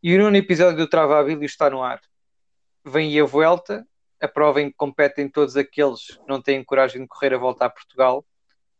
E 0.00 0.14
o 0.14 0.22
nono 0.22 0.36
episódio 0.36 0.76
do 0.76 0.88
Travabilho 0.88 1.42
está 1.42 1.68
no 1.68 1.82
ar. 1.82 2.00
Vem 2.84 3.08
aí 3.08 3.20
a 3.20 3.24
volta, 3.24 3.84
a 4.20 4.28
prova 4.28 4.62
em 4.62 4.70
que 4.70 4.76
competem 4.76 5.28
todos 5.28 5.56
aqueles 5.56 6.16
que 6.16 6.28
não 6.28 6.40
têm 6.40 6.62
coragem 6.62 7.02
de 7.02 7.08
correr 7.08 7.34
a 7.34 7.38
volta 7.38 7.64
a 7.64 7.70
Portugal, 7.70 8.24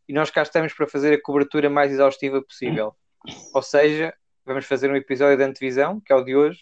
e 0.06 0.12
nós 0.12 0.30
cá 0.30 0.42
estamos 0.42 0.72
para 0.72 0.86
fazer 0.86 1.12
a 1.12 1.20
cobertura 1.20 1.68
mais 1.68 1.90
exaustiva 1.90 2.40
possível. 2.40 2.94
Ou 3.52 3.62
seja, 3.62 4.14
vamos 4.44 4.64
fazer 4.64 4.92
um 4.92 4.94
episódio 4.94 5.36
de 5.36 5.42
antevisão, 5.42 6.00
que 6.00 6.12
é 6.12 6.16
o 6.16 6.22
de 6.22 6.36
hoje, 6.36 6.60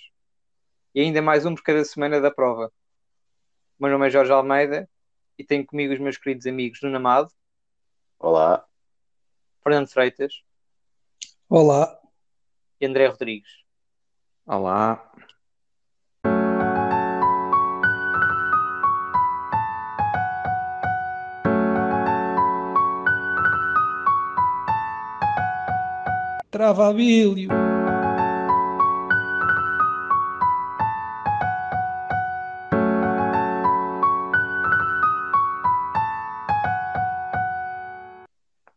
e 0.94 1.02
ainda 1.02 1.20
mais 1.20 1.44
um 1.44 1.54
por 1.54 1.62
cada 1.62 1.84
semana 1.84 2.18
da 2.18 2.30
prova. 2.30 2.72
O 3.78 3.82
meu 3.84 3.92
nome 3.92 4.06
é 4.06 4.10
Jorge 4.10 4.32
Almeida 4.32 4.88
e 5.38 5.44
tenho 5.44 5.66
comigo 5.66 5.92
os 5.92 6.00
meus 6.00 6.16
queridos 6.16 6.46
amigos 6.46 6.80
Nuno 6.80 6.96
Amado. 6.96 7.30
Olá. 8.18 8.66
Fernando 9.62 9.88
Freitas. 9.88 10.42
Olá. 11.46 12.00
E 12.80 12.86
André 12.86 13.06
Rodrigues. 13.06 13.65
Olá. 14.46 15.10
Travabilho. 26.48 27.50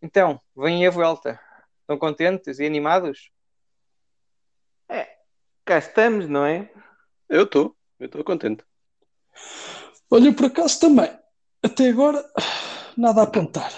Então, 0.02 0.42
vem 0.58 0.88
a 0.88 0.90
volta. 0.90 1.40
Estão 1.82 1.96
contentes 1.96 2.58
e 2.58 2.66
animados? 2.66 3.30
Cá 5.70 5.78
estamos, 5.78 6.28
não 6.28 6.44
é? 6.48 6.68
Eu 7.30 7.44
estou, 7.44 7.78
eu 8.00 8.08
estou 8.08 8.24
contente. 8.24 8.66
Olha, 10.10 10.34
por 10.34 10.46
acaso 10.46 10.80
também. 10.80 11.16
Até 11.62 11.90
agora, 11.90 12.28
nada 12.98 13.22
a 13.22 13.26
apontar. 13.26 13.72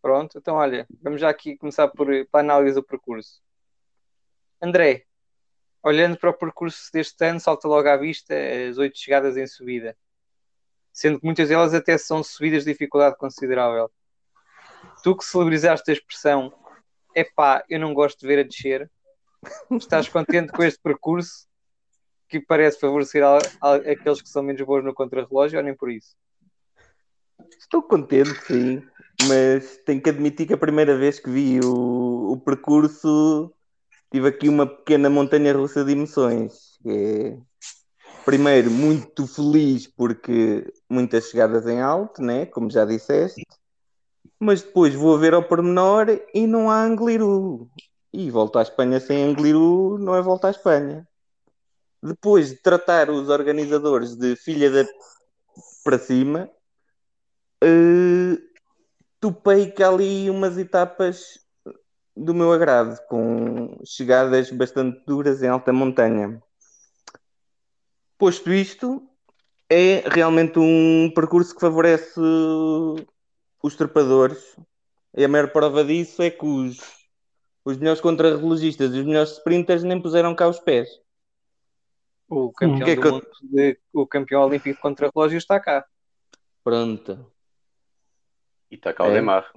Pronto, 0.00 0.38
então 0.38 0.54
olha, 0.54 0.86
vamos 1.02 1.20
já 1.20 1.28
aqui 1.28 1.54
começar 1.58 1.86
por, 1.88 2.06
pela 2.06 2.40
análise 2.42 2.76
do 2.76 2.82
percurso. 2.82 3.42
André, 4.58 5.04
olhando 5.82 6.16
para 6.16 6.30
o 6.30 6.38
percurso 6.38 6.90
deste 6.90 7.22
ano, 7.26 7.38
salta 7.38 7.68
logo 7.68 7.86
à 7.86 7.98
vista 7.98 8.34
as 8.70 8.78
oito 8.78 8.98
chegadas 8.98 9.36
em 9.36 9.46
subida, 9.46 9.94
sendo 10.94 11.20
que 11.20 11.26
muitas 11.26 11.50
delas 11.50 11.74
até 11.74 11.98
são 11.98 12.24
subidas 12.24 12.64
de 12.64 12.72
dificuldade 12.72 13.18
considerável. 13.18 13.92
Tu 15.02 15.14
que 15.14 15.26
celebrizaste 15.26 15.90
a 15.90 15.92
expressão, 15.92 16.54
epá, 17.14 17.62
eu 17.68 17.78
não 17.78 17.92
gosto 17.92 18.20
de 18.20 18.26
ver 18.26 18.38
a 18.38 18.42
descer, 18.42 18.90
Estás 19.70 20.08
contente 20.08 20.52
com 20.52 20.62
este 20.62 20.80
percurso 20.82 21.46
que 22.28 22.40
parece 22.40 22.80
favorecer 22.80 23.22
a, 23.22 23.38
a, 23.60 23.74
aqueles 23.74 24.22
que 24.22 24.28
são 24.28 24.42
menos 24.42 24.62
bons 24.62 24.84
no 24.84 24.94
contrarrelógio 24.94 25.58
ou 25.58 25.64
nem 25.64 25.74
por 25.74 25.90
isso? 25.90 26.16
Estou 27.58 27.82
contente, 27.82 28.34
sim, 28.46 28.82
mas 29.28 29.78
tenho 29.84 30.00
que 30.00 30.10
admitir 30.10 30.46
que 30.46 30.54
a 30.54 30.58
primeira 30.58 30.96
vez 30.96 31.18
que 31.18 31.30
vi 31.30 31.60
o, 31.62 32.32
o 32.32 32.40
percurso 32.40 33.52
tive 34.10 34.28
aqui 34.28 34.48
uma 34.48 34.66
pequena 34.66 35.10
montanha 35.10 35.52
russa 35.52 35.84
de 35.84 35.92
emoções. 35.92 36.78
É, 36.86 37.36
primeiro, 38.24 38.70
muito 38.70 39.26
feliz 39.26 39.86
porque 39.86 40.72
muitas 40.88 41.28
chegadas 41.28 41.66
em 41.66 41.80
alto, 41.80 42.22
né? 42.22 42.46
como 42.46 42.70
já 42.70 42.84
disseste, 42.84 43.42
mas 44.38 44.62
depois 44.62 44.94
vou 44.94 45.14
a 45.14 45.18
ver 45.18 45.34
ao 45.34 45.42
pormenor 45.42 46.06
e 46.34 46.46
não 46.46 46.70
há 46.70 46.82
Angliru. 46.82 47.70
E 48.12 48.30
volta 48.30 48.58
à 48.58 48.62
Espanha 48.62 49.00
sem 49.00 49.24
Angliru 49.24 49.98
não 49.98 50.14
é 50.14 50.20
volta 50.20 50.48
à 50.48 50.50
Espanha. 50.50 51.08
Depois 52.02 52.50
de 52.50 52.56
tratar 52.56 53.10
os 53.10 53.28
organizadores 53.28 54.16
de 54.16 54.36
filha 54.36 54.70
da 54.70 54.84
para 55.84 55.98
cima, 55.98 56.50
uh, 57.64 58.38
topei 59.20 59.70
que 59.70 59.82
ali 59.82 60.28
umas 60.30 60.58
etapas 60.58 61.38
do 62.16 62.34
meu 62.34 62.52
agrado, 62.52 62.98
com 63.08 63.78
chegadas 63.84 64.50
bastante 64.50 65.02
duras 65.06 65.42
em 65.42 65.48
alta 65.48 65.72
montanha. 65.72 66.42
Posto 68.18 68.52
isto, 68.52 69.02
é 69.68 70.04
realmente 70.06 70.58
um 70.58 71.10
percurso 71.14 71.54
que 71.54 71.60
favorece 71.60 72.20
os 73.62 73.74
trepadores. 73.74 74.56
E 75.16 75.24
a 75.24 75.28
maior 75.28 75.50
prova 75.50 75.82
disso 75.84 76.22
é 76.22 76.30
que 76.30 76.44
os 76.44 76.78
os 77.64 77.76
melhores 77.76 78.00
contrarrelogistas 78.00 78.92
e 78.92 78.98
os 78.98 79.06
melhores 79.06 79.32
sprinters 79.32 79.82
nem 79.82 80.00
puseram 80.00 80.34
cá 80.34 80.48
os 80.48 80.58
pés. 80.58 80.88
O 82.28 82.50
campeão, 82.52 82.88
hum. 82.88 82.94
do 82.94 83.12
mundo 83.12 83.26
de, 83.42 83.78
o 83.92 84.06
campeão 84.06 84.42
olímpico 84.42 84.76
de 84.76 84.82
contrarrelógio 84.82 85.38
está 85.38 85.60
cá. 85.60 85.86
Pronto. 86.64 87.30
E 88.70 88.74
está 88.74 88.92
cá 88.92 89.04
é. 89.04 89.10
o 89.10 89.12
Demar. 89.12 89.52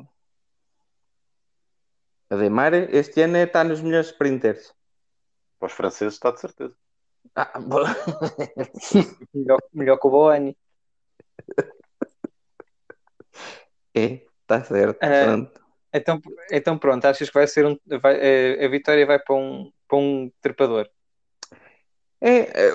A 2.29 2.35
Demar 2.35 2.73
este 2.73 3.21
ano 3.21 3.37
está 3.37 3.63
nos 3.63 3.81
melhores 3.81 4.07
sprinters. 4.07 4.73
Para 5.57 5.67
os 5.67 5.73
franceses 5.73 6.15
está 6.15 6.31
de 6.31 6.41
certeza. 6.41 6.75
Ah, 7.33 7.59
melhor, 9.33 9.59
melhor 9.73 9.97
que 9.97 10.07
o 10.07 10.09
Boani. 10.09 10.57
É, 13.93 14.25
está 14.41 14.63
certo. 14.63 14.97
Uh, 14.97 15.25
pronto. 15.25 15.64
Então, 15.95 16.21
então 16.51 16.77
pronto, 16.77 17.05
achas 17.05 17.29
que 17.29 17.33
vai 17.33 17.47
ser 17.47 17.65
um. 17.65 17.77
Vai, 18.01 18.17
eh, 18.19 18.65
a 18.65 18.67
vitória 18.67 19.05
vai 19.05 19.19
para 19.19 19.35
um, 19.35 19.71
para 19.87 19.97
um 19.97 20.31
trepador? 20.41 20.89
É, 22.19 22.39
é, 22.39 22.71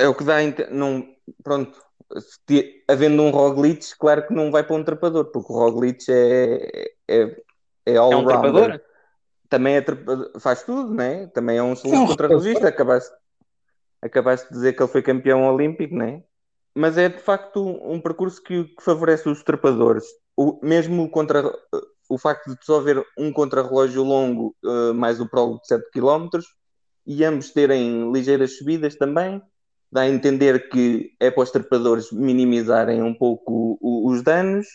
é 0.00 0.08
o 0.08 0.14
que 0.14 0.24
dá. 0.24 0.36
Não, 0.70 1.06
pronto, 1.42 1.80
se, 2.20 2.84
havendo 2.88 3.22
um 3.22 3.30
Roglic, 3.30 3.96
claro 3.98 4.26
que 4.26 4.34
não 4.34 4.50
vai 4.50 4.64
para 4.64 4.76
um 4.76 4.84
trepador, 4.84 5.26
porque 5.26 5.52
o 5.52 5.56
Roglic 5.56 6.04
é, 6.08 6.90
é, 7.06 7.42
é 7.86 7.96
all 7.96 8.12
É 8.12 8.16
um 8.16 8.26
trepador? 8.26 8.80
Também 9.48 9.76
é 9.76 9.80
trepador, 9.80 10.30
faz 10.40 10.62
tudo, 10.62 10.92
né? 10.94 11.26
Também 11.28 11.58
é 11.58 11.62
um 11.62 11.72
excelente 11.72 12.04
é 12.04 12.06
contrarrelogista. 12.06 12.68
Acabaste, 12.68 13.14
acabaste 14.02 14.48
de 14.48 14.54
dizer 14.54 14.72
que 14.74 14.82
ele 14.82 14.92
foi 14.92 15.02
campeão 15.02 15.46
olímpico, 15.46 15.94
né? 15.94 16.22
Mas 16.74 16.96
é 16.96 17.08
de 17.08 17.18
facto 17.18 17.60
um, 17.60 17.94
um 17.94 18.00
percurso 18.00 18.42
que, 18.42 18.64
que, 18.64 18.82
favorece 18.82 19.28
os 19.28 19.42
trepadores. 19.42 20.04
O, 20.36 20.60
mesmo 20.62 21.10
contra 21.10 21.42
o 22.08 22.16
facto 22.16 22.54
de 22.56 22.64
só 22.64 22.78
haver 22.78 23.04
um 23.16 23.32
contrarrelógio 23.32 24.02
longo, 24.02 24.56
uh, 24.64 24.94
mais 24.94 25.20
o 25.20 25.28
prólogo 25.28 25.60
de 25.60 25.68
7 25.68 25.90
km, 25.92 26.28
e 27.06 27.24
ambos 27.24 27.50
terem 27.50 28.10
ligeiras 28.12 28.56
subidas 28.56 28.96
também, 28.96 29.42
dá 29.90 30.02
a 30.02 30.08
entender 30.08 30.68
que 30.68 31.14
é 31.20 31.30
para 31.30 31.42
os 31.42 31.50
trepadores 31.50 32.12
minimizarem 32.12 33.02
um 33.02 33.14
pouco 33.14 33.78
os 33.80 34.22
danos. 34.22 34.66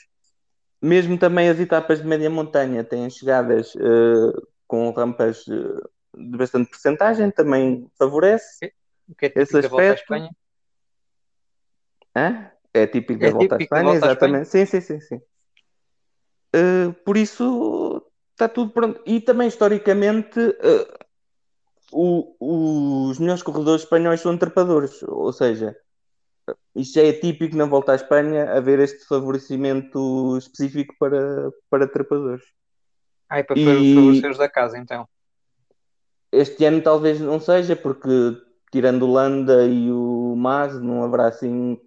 Mesmo 0.82 1.18
também 1.18 1.50
as 1.50 1.60
etapas 1.60 2.02
de 2.02 2.08
média 2.08 2.30
montanha 2.30 2.84
têm 2.84 3.10
chegadas 3.10 3.74
uh, 3.76 4.48
com 4.68 4.92
rampas 4.92 5.46
uh, 5.48 5.90
de 6.16 6.38
bastante 6.38 6.70
porcentagem, 6.70 7.32
também 7.32 7.90
favorece 7.98 8.74
o 9.08 9.16
que 9.16 9.28
é 9.28 9.32
esse 9.36 9.58
aspecto. 9.58 9.62
Da 9.62 9.70
volta 9.70 9.92
à 9.92 9.94
Espanha? 9.94 10.30
Hã? 12.16 12.52
É 12.74 12.88
típico 12.88 13.20
da 13.20 13.28
é 13.28 13.32
volta 13.32 13.56
à 13.56 13.58
Espanha, 13.60 13.94
exatamente. 13.94 14.50
Sim, 14.50 14.66
sim, 14.66 14.82
sim, 14.82 15.00
sim. 15.00 15.22
Uh, 16.56 16.94
por 17.04 17.18
isso 17.18 18.06
está 18.32 18.48
tudo 18.48 18.72
pronto. 18.72 19.02
E 19.06 19.20
também 19.20 19.48
historicamente 19.48 20.40
uh, 20.40 21.04
o, 21.92 23.08
os 23.10 23.20
melhores 23.20 23.44
corredores 23.44 23.84
espanhóis 23.84 24.22
são 24.22 24.38
trepadores, 24.38 25.02
ou 25.04 25.32
seja, 25.32 25.76
isto 26.76 26.96
já 26.96 27.04
é 27.04 27.14
típico 27.14 27.56
na 27.56 27.66
volta 27.66 27.92
à 27.92 27.96
Espanha 27.96 28.52
haver 28.52 28.80
este 28.80 29.06
favorecimento 29.06 30.38
específico 30.38 30.96
para, 31.00 31.52
para 31.70 31.88
trepadores. 31.88 32.44
Ah, 33.30 33.40
e 33.40 33.44
para 33.44 33.58
e... 33.58 33.96
favorecer 33.96 34.32
os 34.32 34.38
da 34.38 34.50
casa 34.50 34.78
então. 34.78 35.08
Este 36.32 36.66
ano 36.66 36.82
talvez 36.82 37.20
não 37.20 37.40
seja, 37.40 37.76
porque 37.76 38.10
tirando 38.72 39.04
o 39.04 39.14
Landa 39.14 39.66
e 39.66 39.92
o 39.92 40.36
Mas, 40.36 40.80
não 40.82 41.04
haverá 41.04 41.28
assim 41.28 41.80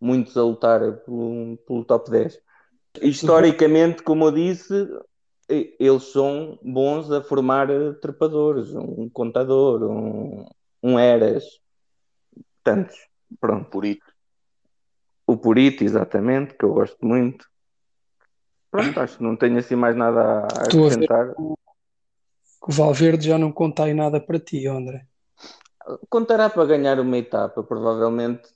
muitos 0.00 0.36
a 0.36 0.42
lutar 0.42 0.80
pelo, 0.80 1.58
pelo 1.66 1.84
top 1.84 2.10
10 2.10 2.40
historicamente, 3.02 4.02
como 4.02 4.26
eu 4.26 4.32
disse, 4.32 4.88
eles 5.48 6.04
são 6.04 6.58
bons 6.62 7.10
a 7.10 7.22
formar 7.22 7.68
trepadores, 8.00 8.74
um 8.74 9.08
contador, 9.08 9.82
um, 9.82 10.46
um 10.82 10.98
eras, 10.98 11.44
tantos. 12.62 12.96
Pronto. 13.40 13.70
Purito. 13.70 14.06
O 15.26 15.36
Purito, 15.36 15.84
exatamente, 15.84 16.54
que 16.54 16.64
eu 16.64 16.72
gosto 16.72 17.04
muito. 17.04 17.46
Pronto, 18.70 19.00
acho 19.00 19.18
que 19.18 19.22
não 19.22 19.36
tenho 19.36 19.58
assim 19.58 19.76
mais 19.76 19.96
nada 19.96 20.20
a 20.20 20.46
acrescentar. 20.46 21.34
o 21.38 21.56
Valverde 22.66 23.28
já 23.28 23.38
não 23.38 23.50
conta 23.50 23.84
aí 23.84 23.94
nada 23.94 24.20
para 24.20 24.38
ti, 24.38 24.66
André. 24.66 25.06
Contará 26.08 26.50
para 26.50 26.66
ganhar 26.66 27.00
uma 27.00 27.16
etapa, 27.16 27.62
provavelmente, 27.62 28.48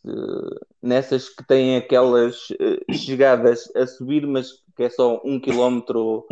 nessas 0.82 1.29
que 1.29 1.44
têm 1.44 1.76
aquelas 1.76 2.50
uh, 2.50 2.93
chegadas 2.93 3.70
a 3.75 3.87
subir, 3.87 4.26
mas 4.26 4.50
que 4.76 4.84
é 4.84 4.90
só 4.90 5.20
um 5.25 5.40
quilómetro 5.40 6.26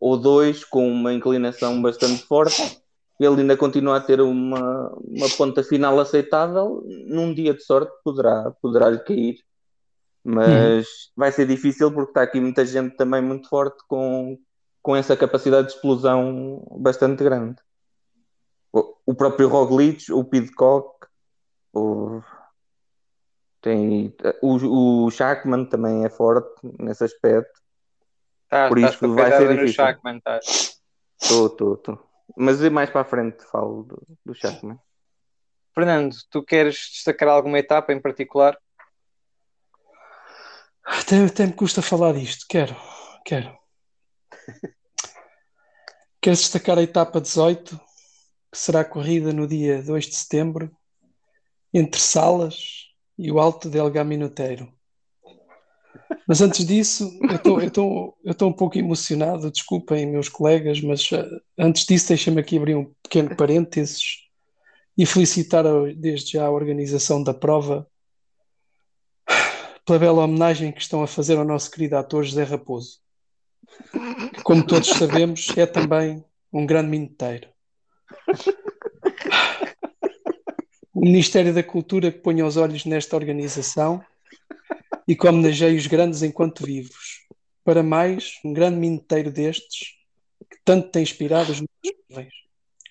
ou 0.00 0.16
dois, 0.16 0.64
com 0.64 0.88
uma 0.88 1.12
inclinação 1.12 1.80
bastante 1.80 2.22
forte. 2.24 2.80
ele 3.18 3.40
ainda 3.40 3.56
continua 3.56 3.96
a 3.96 4.00
ter 4.00 4.20
uma, 4.20 4.92
uma 5.02 5.28
ponta 5.36 5.62
final 5.62 5.98
aceitável, 5.98 6.82
num 7.06 7.32
dia 7.32 7.54
de 7.54 7.62
sorte 7.62 7.92
poderá, 8.04 8.52
poderá 8.62 8.90
lhe 8.90 8.98
cair. 8.98 9.36
Mas 10.22 10.86
uhum. 10.86 11.12
vai 11.16 11.32
ser 11.32 11.46
difícil 11.46 11.92
porque 11.92 12.10
está 12.10 12.22
aqui 12.22 12.40
muita 12.40 12.66
gente 12.66 12.96
também 12.96 13.22
muito 13.22 13.48
forte 13.48 13.78
com, 13.88 14.36
com 14.82 14.96
essa 14.96 15.16
capacidade 15.16 15.68
de 15.68 15.74
explosão 15.74 16.66
bastante 16.78 17.22
grande. 17.22 17.56
O, 19.06 19.14
próprio 19.14 19.48
Roglic, 19.48 20.12
o 20.12 20.24
Pidcock, 20.24 21.06
o, 21.72 22.20
tem, 23.62 24.14
o, 24.42 25.06
o 25.06 25.10
Shackman 25.10 25.64
também 25.64 26.04
é 26.04 26.10
forte 26.10 26.60
nesse 26.78 27.04
aspecto. 27.04 27.60
Tá, 28.48 28.68
Por 28.68 28.78
isso 28.78 29.14
vai 29.14 29.32
ser 29.32 29.48
difícil. 29.54 29.74
Shackman, 29.74 30.20
tá. 30.20 30.38
Estou, 30.38 31.46
estou, 31.46 31.74
estou. 31.74 32.06
Mas 32.36 32.60
mais 32.70 32.90
para 32.90 33.00
a 33.00 33.04
frente 33.04 33.44
falo 33.44 33.84
do, 33.84 34.02
do 34.24 34.34
Shackman. 34.34 34.78
Fernando, 35.74 36.14
tu 36.30 36.42
queres 36.42 36.76
destacar 36.76 37.28
alguma 37.28 37.58
etapa 37.58 37.92
em 37.92 38.00
particular? 38.00 38.58
Até, 40.84 41.24
até 41.24 41.46
me 41.46 41.52
custa 41.52 41.82
falar 41.82 42.12
disto. 42.12 42.46
Quero, 42.48 42.76
quero. 43.24 43.56
Quero 46.18 46.36
destacar 46.36 46.76
a 46.76 46.82
etapa 46.82 47.20
18, 47.20 47.80
que 48.50 48.58
será 48.58 48.84
corrida 48.84 49.32
no 49.32 49.46
dia 49.46 49.82
2 49.82 50.06
de 50.06 50.14
setembro, 50.14 50.70
entre 51.72 52.00
Salas 52.00 52.86
e 53.18 53.30
o 53.30 53.38
Alto 53.38 53.68
del 53.68 53.90
Gaminuteiro. 53.90 54.72
Mas 56.26 56.40
antes 56.40 56.64
disso, 56.66 57.10
eu 57.22 58.26
estou 58.28 58.48
um 58.48 58.52
pouco 58.52 58.78
emocionado, 58.78 59.50
desculpem, 59.50 60.06
meus 60.06 60.28
colegas, 60.28 60.80
mas 60.80 61.10
uh, 61.12 61.24
antes 61.58 61.84
disso, 61.84 62.08
deixem-me 62.08 62.40
aqui 62.40 62.56
abrir 62.56 62.74
um 62.74 62.92
pequeno 63.02 63.34
parênteses 63.36 64.26
e 64.98 65.06
felicitar 65.06 65.64
desde 65.96 66.32
já 66.32 66.46
a 66.46 66.50
organização 66.50 67.22
da 67.22 67.34
prova 67.34 67.86
pela 69.84 69.98
bela 69.98 70.24
homenagem 70.24 70.72
que 70.72 70.80
estão 70.80 71.02
a 71.02 71.06
fazer 71.06 71.38
ao 71.38 71.44
nosso 71.44 71.70
querido 71.70 71.96
ator 71.96 72.24
José 72.24 72.42
Raposo. 72.42 72.98
Que, 74.34 74.42
como 74.42 74.66
todos 74.66 74.88
sabemos, 74.88 75.56
é 75.56 75.64
também 75.64 76.24
um 76.52 76.66
grande 76.66 76.88
minuteiro. 76.88 77.48
O 80.94 81.00
Ministério 81.00 81.52
da 81.52 81.62
Cultura 81.62 82.10
que 82.10 82.18
ponha 82.18 82.46
os 82.46 82.56
olhos 82.56 82.84
nesta 82.86 83.16
organização 83.16 84.02
e 85.06 85.14
que 85.14 85.26
homenageie 85.26 85.76
os 85.76 85.86
grandes 85.86 86.22
enquanto 86.22 86.64
vivos. 86.64 87.26
Para 87.62 87.82
mais, 87.82 88.40
um 88.44 88.52
grande 88.52 88.78
minuteiro 88.78 89.30
destes 89.30 89.96
que 90.50 90.56
tanto 90.64 90.90
tem 90.90 91.02
inspirado 91.02 91.52
os 91.52 91.60
nossos 91.60 91.98
jovens. 92.10 92.32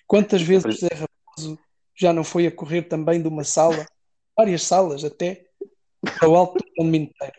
Quantas 0.06 0.42
vezes 0.42 0.74
José 0.74 0.88
Raposo 0.94 1.58
já 1.94 2.12
não 2.12 2.22
foi 2.22 2.46
a 2.46 2.52
correr 2.52 2.82
também 2.82 3.20
de 3.20 3.28
uma 3.28 3.42
sala, 3.42 3.86
várias 4.36 4.62
salas 4.62 5.02
até, 5.02 5.46
para 6.18 6.28
o 6.28 6.36
alto 6.36 6.64
do 6.76 6.84
minuteiro? 6.84 7.34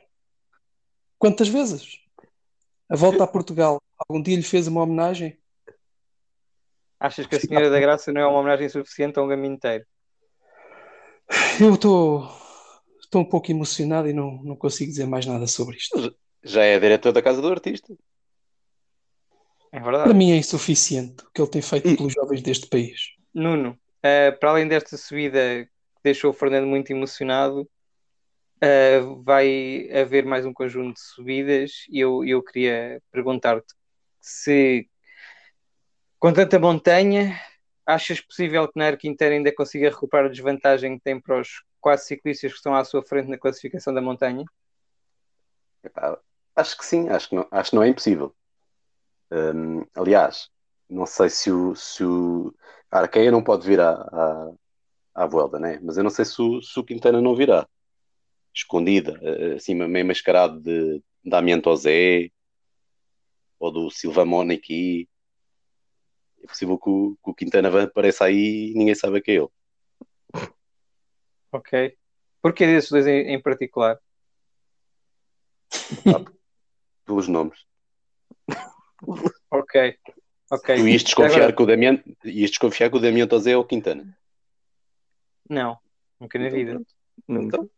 Quantas 1.17 1.47
vezes? 1.47 1.99
A 2.89 2.95
volta 2.95 3.23
a 3.23 3.27
Portugal, 3.27 3.81
algum 3.97 4.21
dia 4.21 4.35
lhe 4.35 4.43
fez 4.43 4.67
uma 4.67 4.83
homenagem? 4.83 5.37
Achas 6.99 7.27
que 7.27 7.35
a 7.35 7.39
Senhora 7.39 7.69
da 7.69 7.79
Graça 7.79 8.11
não 8.11 8.21
é 8.21 8.25
uma 8.25 8.39
homenagem 8.39 8.69
suficiente 8.69 9.19
a 9.19 9.23
um 9.23 9.29
caminho 9.29 9.53
inteiro? 9.53 9.85
Eu 11.59 11.75
estou 11.75 12.27
estou 13.07 13.21
um 13.21 13.25
pouco 13.25 13.49
emocionado 13.51 14.09
e 14.09 14.13
não, 14.13 14.43
não 14.43 14.55
consigo 14.55 14.91
dizer 14.91 15.07
mais 15.07 15.25
nada 15.25 15.47
sobre 15.47 15.77
isto. 15.77 16.15
Já 16.43 16.63
é 16.63 16.79
diretor 16.79 17.11
da 17.11 17.21
casa 17.21 17.41
do 17.41 17.47
artista. 17.47 17.93
É 19.71 19.79
verdade. 19.79 20.03
Para 20.05 20.13
mim 20.13 20.31
é 20.31 20.35
insuficiente 20.35 21.23
o 21.23 21.31
que 21.31 21.41
ele 21.41 21.49
tem 21.49 21.61
feito 21.61 21.87
e... 21.87 21.97
pelos 21.97 22.13
jovens 22.13 22.41
deste 22.41 22.67
país. 22.67 23.15
Nuno, 23.33 23.71
uh, 23.71 24.39
para 24.39 24.49
além 24.51 24.67
desta 24.67 24.97
subida 24.97 25.65
que 25.65 26.03
deixou 26.03 26.31
o 26.31 26.33
Fernando 26.33 26.67
muito 26.67 26.91
emocionado, 26.91 27.61
uh, 27.61 29.23
vai 29.23 29.89
haver 29.91 30.25
mais 30.25 30.45
um 30.45 30.53
conjunto 30.53 30.95
de 30.95 31.01
subidas 31.01 31.85
e 31.89 31.99
eu, 31.99 32.23
eu 32.25 32.43
queria 32.43 33.01
perguntar-te 33.11 33.73
se 34.21 34.87
com 36.19 36.33
tanta 36.33 36.59
montanha 36.59 37.39
achas 37.85 38.19
possível 38.19 38.67
que 38.67 38.77
na 38.77 38.87
Arquinteira 38.87 39.35
ainda 39.35 39.53
consiga 39.53 39.89
recuperar 39.89 40.25
a 40.25 40.29
desvantagem 40.29 40.97
que 40.97 41.03
tem 41.03 41.19
para 41.19 41.39
os 41.39 41.63
quatro 41.79 42.05
ciclistas 42.05 42.51
que 42.51 42.57
estão 42.57 42.75
à 42.75 42.83
sua 42.83 43.03
frente 43.03 43.29
na 43.29 43.37
classificação 43.37 43.93
da 43.93 44.01
montanha? 44.01 44.43
Acho 46.55 46.77
que 46.77 46.85
sim, 46.85 47.07
acho 47.09 47.29
que 47.29 47.35
não, 47.35 47.47
acho 47.49 47.69
que 47.69 47.75
não 47.75 47.83
é 47.83 47.87
impossível. 47.87 48.35
Um, 49.31 49.85
aliás, 49.95 50.49
não 50.89 51.05
sei 51.05 51.29
se 51.29 51.51
o, 51.51 51.75
se 51.75 52.03
o 52.03 52.53
a 52.91 52.99
Arqueia 52.99 53.31
não 53.31 53.43
pode 53.43 53.67
vir 53.67 53.79
à, 53.79 53.91
à, 53.91 54.51
à 55.13 55.25
Vuelta, 55.27 55.59
né? 55.59 55.79
mas 55.81 55.97
eu 55.97 56.03
não 56.03 56.09
sei 56.09 56.25
se 56.25 56.41
o, 56.41 56.61
se 56.61 56.79
o 56.79 56.83
Quintana 56.83 57.21
não 57.21 57.35
virá. 57.35 57.67
Escondida, 58.53 59.19
eh, 59.21 59.53
assim, 59.55 59.75
meio 59.75 60.05
mascarado 60.05 60.59
de 60.59 61.03
Damian 61.23 61.61
Tozé 61.61 62.31
ou 63.59 63.71
do 63.71 63.91
Silva 63.91 64.25
Moniki. 64.25 65.07
É 66.47 66.49
possível 66.49 66.79
que 66.79 66.89
o, 66.89 67.17
que 67.21 67.29
o 67.29 67.33
Quintana 67.33 67.83
apareça 67.83 68.23
aí 68.23 68.71
e 68.71 68.73
ninguém 68.73 68.95
sabe 68.95 69.19
que 69.21 69.31
é 69.31 69.33
ele. 69.35 69.49
Ok. 71.51 71.97
Porquê 72.41 72.65
desses 72.65 72.89
dois 72.89 73.05
em, 73.05 73.33
em 73.33 73.41
particular? 73.41 73.99
Ah, 76.05 76.23
pelos 77.03 77.27
nomes. 77.27 77.65
ok. 79.51 79.97
Ok. 80.49 80.75
Tu 80.77 80.87
ias 80.87 81.03
desconfiar, 81.03 81.35
Agora... 81.35 81.53
que 81.53 81.61
o 81.61 81.65
Damian, 81.65 82.01
ias 82.23 82.49
desconfiar 82.49 82.89
que 82.89 82.95
o 82.95 83.01
Damian 83.01 83.27
Tozé 83.27 83.51
é 83.51 83.57
o 83.57 83.65
Quintana? 83.65 84.17
Não, 85.49 85.77
nunca 86.17 86.39
na 86.39 86.47
vida. 86.47 86.81
Então. 87.27 87.69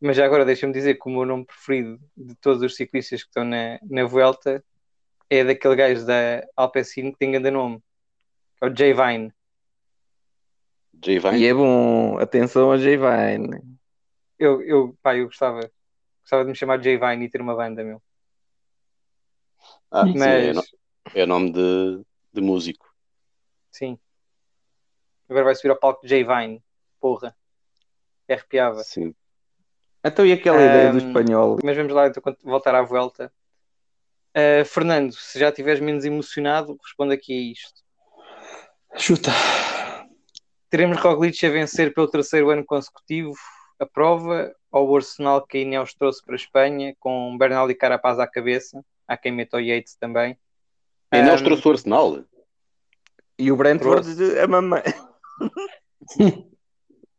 Mas 0.00 0.16
já 0.16 0.24
agora 0.24 0.46
deixa-me 0.46 0.72
dizer 0.72 0.94
que 0.94 1.08
o 1.08 1.12
meu 1.12 1.26
nome 1.26 1.44
preferido 1.44 2.00
de 2.16 2.34
todos 2.36 2.62
os 2.62 2.74
ciclistas 2.74 3.22
que 3.22 3.28
estão 3.28 3.44
na, 3.44 3.78
na 3.82 4.04
Vuelta 4.04 4.64
é 5.28 5.44
daquele 5.44 5.76
gajo 5.76 6.06
da 6.06 6.46
Alpecin 6.56 7.12
que 7.12 7.18
tem 7.18 7.32
grande 7.32 7.50
nome, 7.50 7.82
é 8.60 8.66
o 8.66 8.76
Jay 8.76 8.92
Vine. 8.92 9.32
J 10.94 11.18
Vine. 11.18 11.38
E 11.38 11.46
é 11.46 11.54
bom, 11.54 12.18
atenção 12.18 12.72
a 12.72 12.78
J 12.78 12.96
Vine. 12.96 13.60
Eu, 14.38 14.62
eu, 14.62 14.96
pá, 15.02 15.16
eu 15.16 15.26
gostava, 15.26 15.60
gostava 16.22 16.44
de 16.44 16.50
me 16.50 16.56
chamar 16.56 16.78
J 16.78 16.96
Vine 16.98 17.24
e 17.24 17.30
ter 17.30 17.40
uma 17.40 17.54
banda, 17.54 17.84
meu. 17.84 18.02
Ah, 19.90 20.04
Mas... 20.04 20.12
sim, 20.14 20.50
é, 20.50 20.52
no, 20.52 20.62
é 21.14 21.26
nome 21.26 21.52
de, 21.52 22.02
de 22.32 22.40
músico. 22.40 22.86
Sim. 23.70 23.98
Agora 25.28 25.46
vai 25.46 25.54
subir 25.54 25.70
ao 25.70 25.78
palco 25.78 26.06
J 26.06 26.24
Vine, 26.24 26.62
porra. 27.00 27.36
Arrepiava. 28.28 28.82
Sim. 28.82 29.14
Então 30.04 30.24
e 30.24 30.32
aquela 30.32 30.58
um, 30.58 30.66
ideia 30.66 30.92
do 30.92 30.98
espanhol? 30.98 31.58
Mas 31.62 31.76
vamos 31.76 31.92
lá 31.92 32.06
então 32.06 32.22
voltar 32.44 32.74
à 32.74 32.82
volta. 32.82 33.32
Uh, 34.36 34.64
Fernando, 34.66 35.12
se 35.12 35.38
já 35.38 35.48
estiveres 35.48 35.80
menos 35.80 36.04
emocionado, 36.04 36.78
responde 36.82 37.14
aqui 37.14 37.32
a 37.32 37.52
isto. 37.52 37.82
Chuta. 38.98 39.30
Teremos 40.68 40.98
Roglic 40.98 41.46
a 41.46 41.48
vencer 41.48 41.94
pelo 41.94 42.06
terceiro 42.06 42.50
ano 42.50 42.62
consecutivo 42.62 43.32
a 43.78 43.86
prova 43.86 44.54
ou 44.70 44.90
o 44.90 44.96
Arsenal 44.96 45.46
que 45.46 45.58
a 45.58 45.60
Ineos 45.60 45.94
trouxe 45.94 46.22
para 46.22 46.34
a 46.34 46.36
Espanha 46.36 46.94
com 46.98 47.36
Bernal 47.38 47.70
e 47.70 47.74
Carapaz 47.74 48.18
à 48.18 48.26
cabeça, 48.26 48.84
há 49.08 49.16
quem 49.16 49.32
meta 49.32 49.56
o 49.56 49.60
Yates 49.60 49.94
também. 49.96 50.36
A 51.10 51.18
Ineos 51.18 51.40
um, 51.40 51.44
trouxe 51.44 51.68
o 51.68 51.70
Arsenal? 51.70 52.24
E 53.38 53.50
o 53.50 53.56
Brentford 53.56 54.16
trouxe. 54.16 54.38
a 54.38 54.46
mamãe. 54.46 54.82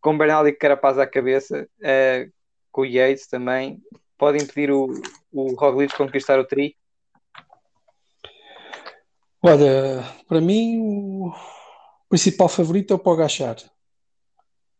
com 0.01 0.17
Bernal 0.17 0.47
e 0.47 0.53
Carapaz 0.53 1.00
à 1.00 1.07
cabeça, 1.07 1.67
uh, 1.79 2.31
com 2.71 2.81
o 2.81 2.86
Yates 2.86 3.27
também, 3.27 3.81
pode 4.17 4.38
impedir 4.38 4.71
o, 4.71 4.93
o 5.31 5.55
Roglic 5.55 5.95
conquistar 5.95 6.39
o 6.39 6.45
tri? 6.45 6.75
Olha, 9.48 10.04
para 10.27 10.42
mim 10.42 10.77
o 10.77 11.34
principal 12.10 12.50
favorito 12.50 12.92
é 12.92 12.96
o 12.98 13.00
Pogachar. 13.00 13.56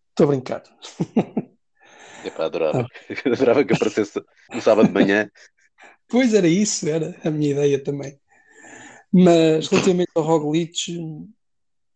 Estou 0.10 0.26
a 0.26 0.28
brincar. 0.28 0.62
Epá, 2.26 2.46
adorava. 2.48 2.82
Ah. 2.82 2.88
adorava 3.32 3.64
que 3.64 3.74
aparecesse 3.74 4.22
no 4.52 4.62
sábado 4.62 4.90
de 4.90 4.94
manhã. 4.94 5.32
Pois 6.10 6.34
era 6.34 6.50
isso, 6.50 6.86
era 6.90 7.16
a 7.24 7.32
minha 7.32 7.52
ideia 7.52 7.82
também. 7.82 8.20
Mas 9.14 9.70
relativamente 9.70 10.12
ao 10.14 10.24
Roglic, 10.24 10.98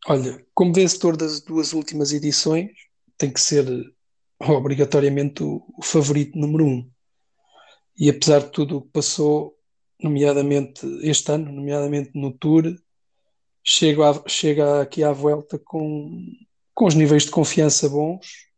olha, 0.08 0.46
como 0.54 0.74
vencedor 0.74 1.18
das 1.18 1.42
duas 1.42 1.74
últimas 1.74 2.13
edições, 2.13 2.72
tem 3.18 3.34
que 3.34 3.42
ser 3.42 3.66
obrigatoriamente 4.40 5.44
o, 5.44 5.62
o 5.78 5.84
favorito 5.84 6.40
número 6.40 6.66
um. 6.66 6.90
E 7.98 8.10
apesar 8.10 8.40
de 8.40 8.51
tudo 8.51 8.78
o 8.78 8.82
que 8.82 8.92
passou, 8.94 9.58
nomeadamente 10.03 10.86
este 11.01 11.31
ano, 11.31 11.51
nomeadamente 11.51 12.12
no 12.15 12.31
Tour, 12.31 12.75
chega, 13.63 14.10
a, 14.10 14.29
chega 14.29 14.81
aqui 14.81 15.03
à 15.03 15.12
volta 15.12 15.60
com, 15.60 16.25
com 16.74 16.86
os 16.86 16.96
níveis 16.96 17.24
de 17.24 17.31
confiança 17.31 17.88
bons 17.89 18.50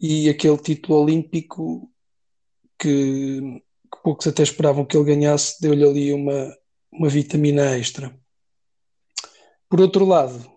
e 0.00 0.28
aquele 0.28 0.58
título 0.58 1.02
olímpico 1.02 1.90
que, 2.78 3.40
que 3.92 4.02
poucos 4.02 4.26
até 4.26 4.42
esperavam 4.42 4.84
que 4.84 4.96
ele 4.96 5.06
ganhasse, 5.06 5.60
deu-lhe 5.60 5.84
ali 5.84 6.12
uma, 6.12 6.56
uma 6.92 7.08
vitamina 7.08 7.76
extra. 7.76 8.16
Por 9.68 9.80
outro 9.80 10.04
lado, 10.04 10.50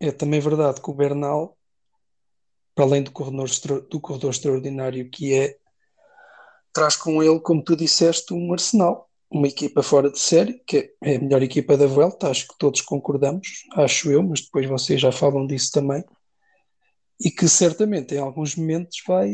é 0.00 0.10
também 0.10 0.40
verdade 0.40 0.80
que 0.80 0.90
o 0.90 0.94
Bernal, 0.94 1.56
para 2.74 2.84
além 2.84 3.02
do 3.02 3.10
corredor, 3.10 3.48
do 3.90 4.00
corredor 4.00 4.30
extraordinário 4.30 5.10
que 5.10 5.34
é, 5.34 5.58
traz 6.72 6.96
com 6.96 7.22
ele, 7.22 7.38
como 7.40 7.62
tu 7.62 7.76
disseste, 7.76 8.32
um 8.32 8.52
Arsenal, 8.52 9.08
uma 9.30 9.46
equipa 9.46 9.82
fora 9.82 10.10
de 10.10 10.18
série, 10.18 10.60
que 10.66 10.94
é 11.02 11.16
a 11.16 11.18
melhor 11.18 11.42
equipa 11.42 11.76
da 11.76 11.86
Vuelta, 11.86 12.28
acho 12.28 12.48
que 12.48 12.58
todos 12.58 12.80
concordamos, 12.80 13.64
acho 13.74 14.10
eu, 14.10 14.22
mas 14.22 14.42
depois 14.42 14.66
vocês 14.66 15.00
já 15.00 15.10
falam 15.10 15.46
disso 15.46 15.70
também, 15.72 16.04
e 17.20 17.30
que 17.30 17.48
certamente 17.48 18.14
em 18.14 18.18
alguns 18.18 18.56
momentos 18.56 19.02
vai, 19.06 19.30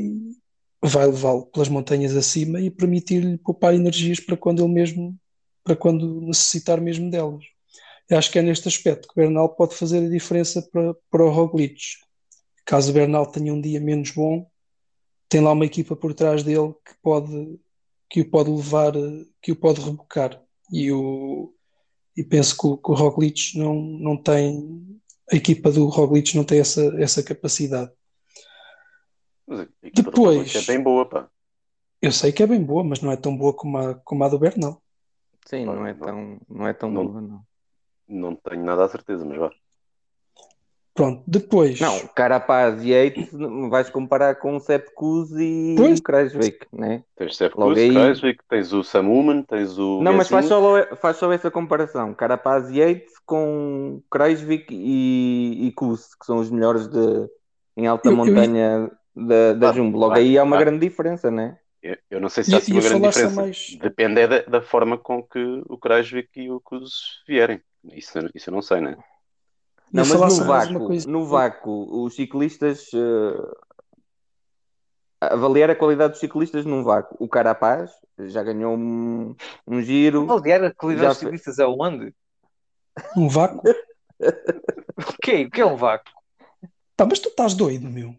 vai 0.83 1.07
levá-lo 1.07 1.47
pelas 1.47 1.69
montanhas 1.69 2.15
acima 2.17 2.61
e 2.61 2.71
permitir-lhe 2.71 3.39
poupar 3.39 3.75
energias 3.75 4.21
para 4.21 4.37
quando 4.37 4.63
ele 4.63 4.73
mesmo, 4.73 5.17
para 5.65 5.75
quando 5.75 6.21
necessitar 6.21 6.81
mesmo 6.81 7.11
delas. 7.11 7.45
Eu 8.09 8.19
acho 8.19 8.31
que 8.31 8.39
é 8.39 8.43
neste 8.43 8.69
aspecto 8.69 9.09
que 9.09 9.21
o 9.21 9.23
Bernal 9.23 9.51
pode 9.51 9.75
fazer 9.75 10.05
a 10.05 10.09
diferença 10.09 10.63
para, 10.73 10.95
para 11.11 11.25
o 11.25 11.31
Roglic. 11.31 11.81
Caso 12.65 12.91
o 12.91 12.95
Bernal 12.95 13.27
tenha 13.27 13.53
um 13.53 13.61
dia 13.61 13.81
menos 13.81 14.13
bom, 14.13 14.47
tem 15.29 15.41
lá 15.41 15.53
uma 15.53 15.65
equipa 15.67 15.95
por 15.97 16.15
trás 16.15 16.43
dele 16.43 16.75
que 16.85 16.95
pode 17.03 17.59
que 18.11 18.23
o 18.23 18.31
pode 18.31 18.51
levar, 18.51 18.93
que 19.43 19.53
o 19.53 19.57
pode 19.57 19.83
rebocar. 19.83 20.43
E, 20.73 20.91
o, 20.91 21.55
e 22.17 22.25
penso 22.25 22.57
que 22.57 22.67
o, 22.67 22.79
que 22.79 22.91
o 22.91 22.95
Roglic 22.95 23.59
não, 23.59 23.75
não 23.75 24.17
tem, 24.17 24.99
a 25.31 25.37
equipa 25.37 25.71
do 25.71 25.87
Roglic 25.89 26.35
não 26.35 26.43
tem 26.43 26.59
essa, 26.59 26.81
essa 26.99 27.23
capacidade. 27.23 27.93
Mas 29.47 29.61
a 29.61 29.63
equipa 29.83 30.11
do 30.11 30.17
Depois- 30.17 30.55
é 30.55 30.63
bem 30.63 30.83
boa, 30.83 31.07
pá. 31.07 31.29
Eu 32.01 32.13
sei 32.13 32.33
que 32.33 32.43
é 32.43 32.47
bem 32.47 32.63
boa, 32.65 32.83
mas 32.83 33.01
não 33.03 33.13
é 33.13 33.17
tão 33.17 33.37
boa 33.37 33.53
como 33.53 33.77
a, 33.77 33.95
como 33.97 34.25
a 34.25 34.29
do 34.29 34.39
Bernal. 34.39 34.81
Sim, 35.45 35.67
não 35.67 35.87
é 35.87 35.93
Não. 35.93 36.01
tão, 36.01 36.41
não 36.49 36.67
é 36.67 36.73
tão 36.73 36.91
Não. 36.91 37.07
boa, 37.07 37.21
não. 37.21 37.47
Não 38.09 38.35
tenho 38.37 38.65
nada 38.65 38.85
a 38.85 38.89
certeza, 38.89 39.23
mas 39.25 39.37
vá. 39.37 39.51
Pronto, 40.99 41.23
depois. 41.29 41.79
Não, 41.81 41.97
Carapaz 42.09 42.83
e 42.85 42.93
não 43.33 43.71
vais 43.71 43.89
comparar 43.89 44.35
com 44.35 44.57
o 44.57 44.61
Sepp 44.61 44.89
Kuss 44.97 45.31
e 45.39 45.77
Pois. 45.77 46.01
o 46.01 46.03
Kreisvik, 46.03 46.67
né? 46.73 47.05
Tens 47.17 47.39
Kuss, 47.39 47.79
aí- 47.79 47.93
Kreisvik, 47.95 48.43
tens 48.49 48.73
o 48.73 48.83
Sam 48.83 49.07
Uman, 49.09 49.43
tens 49.43 49.79
o 49.79 50.03
Não, 50.03 50.13
mas 50.13 50.29
faz 50.29 50.47
só, 50.47 50.97
faz 50.97 51.17
só 51.17 51.31
essa 51.33 51.53
comparação. 51.53 52.13
Carapaz 52.13 52.69
e 52.71 52.81
Yates 52.81 53.13
com 53.25 54.03
Kreisvik 54.11 54.75
e, 54.75 55.69
e 55.69 55.73
Kuss, 55.73 56.17
que 56.17 56.27
são 56.27 56.39
os 56.39 56.51
melhores 56.51 56.89
de, 56.89 57.29
em 57.77 57.87
alta 57.87 58.09
Eu- 58.09 58.13
eu 58.13 58.17
montanha 58.17 58.91
da, 59.15 59.53
da 59.53 59.71
Ah, 59.71 59.73
Jumbo. 59.73 59.99
Logo 59.99 60.15
ah, 60.15 60.19
aí 60.19 60.37
há 60.37 60.43
uma 60.43 60.57
ah. 60.57 60.59
grande 60.59 60.81
diferença, 60.81 61.31
né? 61.31 61.59
Eu, 61.81 61.97
eu 62.11 62.21
não 62.21 62.29
sei 62.29 62.43
se 62.43 62.53
há 62.57 62.59
assim 62.59 62.73
uma 62.73 62.81
grande 62.83 63.07
diferença. 63.07 63.41
mais- 63.41 63.77
Depende 63.81 64.21
é 64.21 64.27
da, 64.27 64.43
da 64.43 64.61
forma 64.61 64.99
com 64.99 65.23
que 65.23 65.63
o 65.69 65.79
Kreisvik 65.79 66.41
e 66.41 66.51
o 66.51 66.61
Kuss 66.61 67.23
vierem. 67.25 67.61
Isso, 67.93 68.19
eu- 68.19 68.31
isso 68.35 68.51
eu 68.51 68.55
não 68.55 68.63
sei, 68.63 68.81
né? 68.81 68.97
Não, 69.93 70.05
mas 70.07 70.13
no 70.13 70.19
uma 70.19 70.45
vácuo, 70.45 70.87
coisa. 70.87 71.09
no 71.11 71.27
vácuo, 71.27 72.05
os 72.05 72.15
ciclistas 72.15 72.89
eh, 72.95 73.51
avaliar 75.21 75.71
a 75.71 75.75
qualidade 75.77 76.13
dos 76.13 76.21
ciclistas 76.21 76.65
num 76.65 76.83
vácuo. 76.83 77.17
O 77.19 77.29
Carapaz 77.29 77.91
já 78.19 78.43
ganhou 78.43 78.77
um, 78.77 79.35
um 79.67 79.81
giro. 79.83 80.31
Aliás, 80.31 80.63
a 80.63 80.75
qualidade 80.75 81.03
Já 81.05 81.09
dos 81.11 81.19
ciclistas 81.19 81.59
é 81.59 81.67
onde? 81.67 82.15
Um 83.17 83.29
vácuo. 83.29 83.63
O 84.99 85.15
quê? 85.23 85.45
O 85.45 85.51
que 85.51 85.61
é 85.61 85.65
um 85.65 85.77
vácuo? 85.77 86.11
Pá, 86.97 87.07
mas 87.07 87.21
tu 87.21 87.29
estás 87.29 87.55
doido, 87.55 87.89
meu. 87.89 88.17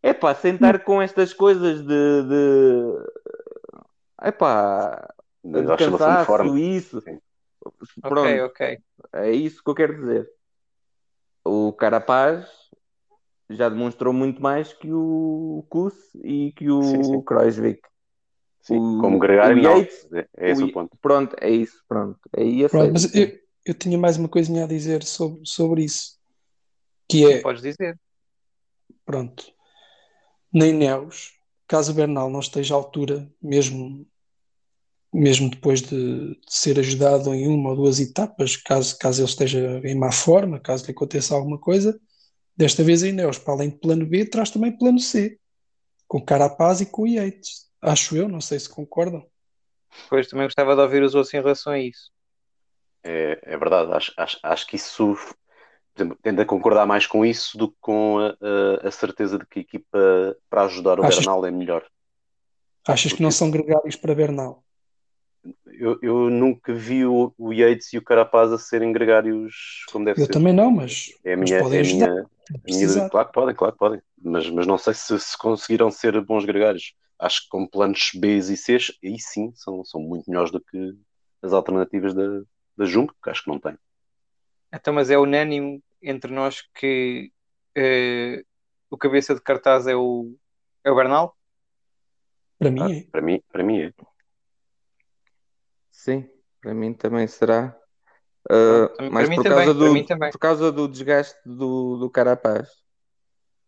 É 0.00 0.14
pá, 0.14 0.32
sentar 0.32 0.84
com 0.84 1.02
estas 1.02 1.32
coisas 1.34 1.82
de, 1.82 2.22
de... 2.22 2.94
Epá, 4.22 5.12
Da 5.42 5.60
de 5.60 5.76
cansaço, 5.76 6.26
forma. 6.26 6.58
isso. 6.60 7.00
Sim. 7.00 7.18
Pronto, 8.00 8.20
Ok, 8.20 8.42
ok. 8.42 8.78
é 9.14 9.30
isso 9.32 9.60
que 9.62 9.70
eu 9.70 9.74
quero 9.74 9.96
dizer. 9.96 10.30
O 11.44 11.72
Carapaz 11.72 12.46
já 13.48 13.68
demonstrou 13.68 14.12
muito 14.12 14.40
mais 14.40 14.72
que 14.72 14.92
o 14.92 15.64
Kuss 15.68 15.94
e 16.22 16.52
que 16.52 16.70
o 16.70 16.82
Sim, 16.82 17.02
sim. 17.02 17.22
Kreuzvik. 17.22 17.80
Sim, 18.62 18.76
O- 18.78 19.00
como 19.00 19.18
gregário, 19.18 19.56
o 19.58 19.62
não. 19.62 19.78
Yates- 19.78 20.06
É, 20.12 20.28
é 20.36 20.50
esse 20.50 20.62
O- 20.62 20.66
o 20.66 20.72
ponto. 20.72 20.96
Pronto, 21.00 21.34
é 21.40 21.50
isso, 21.50 21.82
pronto. 21.88 22.18
Aí 22.36 22.68
Pronto, 22.68 22.90
aceito. 22.90 22.92
mas 22.92 23.14
eu, 23.14 23.38
eu 23.66 23.74
tinha 23.74 23.98
mais 23.98 24.16
uma 24.18 24.28
coisinha 24.28 24.64
a 24.64 24.68
dizer 24.68 25.02
sobre, 25.02 25.40
sobre 25.44 25.84
isso. 25.84 26.18
Que 27.08 27.24
é, 27.26 27.40
Podes 27.40 27.62
dizer. 27.62 27.98
pronto, 29.04 29.44
na 30.52 30.66
Ineos, 30.66 31.32
caso 31.66 31.90
o 31.92 31.94
Bernal 31.94 32.30
não 32.30 32.40
esteja 32.40 32.74
à 32.74 32.76
altura, 32.76 33.28
mesmo, 33.42 34.06
mesmo 35.12 35.50
depois 35.50 35.82
de, 35.82 36.34
de 36.34 36.38
ser 36.48 36.78
ajudado 36.78 37.34
em 37.34 37.48
uma 37.48 37.70
ou 37.70 37.76
duas 37.76 37.98
etapas, 38.00 38.56
caso, 38.56 38.96
caso 38.98 39.20
ele 39.22 39.28
esteja 39.28 39.80
em 39.84 39.94
má 39.96 40.12
forma, 40.12 40.60
caso 40.60 40.84
lhe 40.86 40.92
aconteça 40.92 41.34
alguma 41.34 41.58
coisa, 41.58 41.98
desta 42.56 42.82
vez 42.84 43.02
a 43.02 43.08
Ineos, 43.08 43.38
para 43.38 43.54
além 43.54 43.70
de 43.70 43.78
plano 43.78 44.06
B, 44.06 44.24
traz 44.24 44.50
também 44.50 44.76
plano 44.76 44.98
C, 45.00 45.38
com 46.06 46.20
Carapaz 46.24 46.80
e 46.80 46.86
com 46.86 47.06
Yates. 47.06 47.68
Acho 47.82 48.16
eu, 48.16 48.28
não 48.28 48.40
sei 48.40 48.58
se 48.60 48.68
concordam. 48.68 49.26
Depois 50.04 50.28
também 50.28 50.46
gostava 50.46 50.74
de 50.76 50.82
ouvir 50.82 51.02
os 51.02 51.14
outros 51.14 51.32
em 51.34 51.38
relação 51.38 51.72
a 51.72 51.78
isso. 51.78 52.10
É, 53.02 53.40
é 53.42 53.56
verdade. 53.56 53.92
Acho, 53.92 54.12
acho, 54.16 54.38
acho 54.42 54.66
que 54.66 54.76
isso, 54.76 55.14
por 55.14 55.36
exemplo, 56.02 56.18
tendo 56.22 56.40
a 56.42 56.44
concordar 56.44 56.86
mais 56.86 57.06
com 57.06 57.24
isso 57.24 57.56
do 57.58 57.68
que 57.70 57.76
com 57.80 58.18
a, 58.18 58.36
a- 58.84 58.88
a 58.88 58.90
certeza 58.90 59.38
de 59.38 59.46
que 59.46 59.58
a 59.60 59.62
equipa 59.62 60.36
para 60.48 60.64
ajudar 60.64 61.00
o 61.00 61.04
Achas- 61.04 61.24
Bernal 61.24 61.46
é 61.46 61.50
melhor. 61.50 61.84
Achas 62.86 63.12
que 63.12 63.22
não 63.22 63.30
são 63.30 63.50
gregários 63.50 63.96
para 63.96 64.14
Bernal? 64.14 64.64
Eu, 65.66 65.98
eu 66.02 66.30
nunca 66.30 66.74
vi 66.74 67.04
o, 67.06 67.32
o 67.38 67.52
Yates 67.52 67.92
e 67.92 67.98
o 67.98 68.02
Carapaz 68.02 68.52
a 68.52 68.58
serem 68.58 68.92
gregários 68.92 69.84
como 69.90 70.04
deve 70.04 70.20
Eu 70.20 70.26
ser. 70.26 70.32
também 70.32 70.52
não, 70.52 70.70
mas, 70.70 71.14
É 71.24 71.32
a 71.32 71.36
mas 71.36 71.48
minha, 71.48 71.62
podem 71.62 71.78
é 71.78 71.80
ajudar. 71.80 72.10
minha, 72.10 72.28
minha. 72.66 73.08
Claro 73.08 73.26
que 73.28 73.32
podem, 73.34 73.54
claro 73.54 73.72
que 73.72 73.78
podem. 73.78 74.02
Mas, 74.22 74.50
mas 74.50 74.66
não 74.66 74.76
sei 74.76 74.92
se, 74.94 75.18
se 75.18 75.38
conseguiram 75.38 75.90
ser 75.90 76.20
bons 76.20 76.44
gregários. 76.44 76.94
Acho 77.18 77.42
que 77.42 77.48
com 77.48 77.66
planos 77.66 78.10
B 78.14 78.36
e 78.38 78.56
C, 78.56 78.78
aí 79.04 79.18
sim 79.18 79.52
são, 79.54 79.84
são 79.84 80.00
muito 80.00 80.28
melhores 80.30 80.50
do 80.50 80.60
que 80.60 80.94
as 81.42 81.52
alternativas 81.52 82.14
da, 82.14 82.22
da 82.76 82.84
Jumbo, 82.84 83.14
que 83.22 83.30
acho 83.30 83.44
que 83.44 83.50
não 83.50 83.58
tem. 83.58 83.76
Então, 84.72 84.92
mas 84.94 85.10
é 85.10 85.18
unânime 85.18 85.82
entre 86.02 86.32
nós 86.32 86.62
que 86.74 87.32
eh, 87.74 88.42
o 88.90 88.96
cabeça 88.96 89.34
de 89.34 89.40
cartaz 89.40 89.86
é 89.86 89.96
o, 89.96 90.34
é 90.84 90.90
o 90.90 90.94
Bernal? 90.96 91.36
Para 92.58 92.70
mim 92.70 92.80
Ah, 92.82 92.90
é. 92.90 93.02
para 93.10 93.22
mim, 93.22 93.42
para 93.50 93.62
mim 93.64 93.80
é. 93.80 93.92
Sim, 96.02 96.26
para 96.62 96.72
mim 96.72 96.94
também 96.94 97.26
será. 97.26 97.76
Uh, 98.50 98.88
Também- 98.96 99.10
mas 99.12 99.22
para 99.24 99.28
mim 99.28 99.34
por 99.36 99.42
também, 99.44 99.64
causa 99.66 99.74
do, 99.74 100.30
por 100.32 100.38
causa 100.38 100.72
do 100.72 100.88
desgaste 100.88 101.38
do, 101.44 101.98
do 101.98 102.08
Carapaz. 102.08 102.70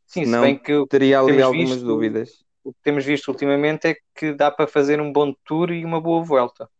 Sim, 0.06 0.24
Senão 0.24 0.38
se 0.40 0.46
bem 0.46 0.58
que 0.58 0.86
teria 0.88 1.18
ali 1.18 1.26
temos 1.28 1.42
algumas 1.42 1.70
visto- 1.72 1.86
dúvidas. 1.86 2.30
o 2.64 2.72
que 2.72 2.78
temos 2.82 3.04
visto 3.04 3.28
ultimamente 3.28 3.86
é 3.88 3.96
que 4.14 4.32
dá 4.32 4.50
para 4.50 4.66
fazer 4.66 4.98
um 4.98 5.12
bom 5.12 5.34
tour 5.44 5.70
e 5.72 5.84
uma 5.84 6.00
boa 6.00 6.24
volta. 6.24 6.70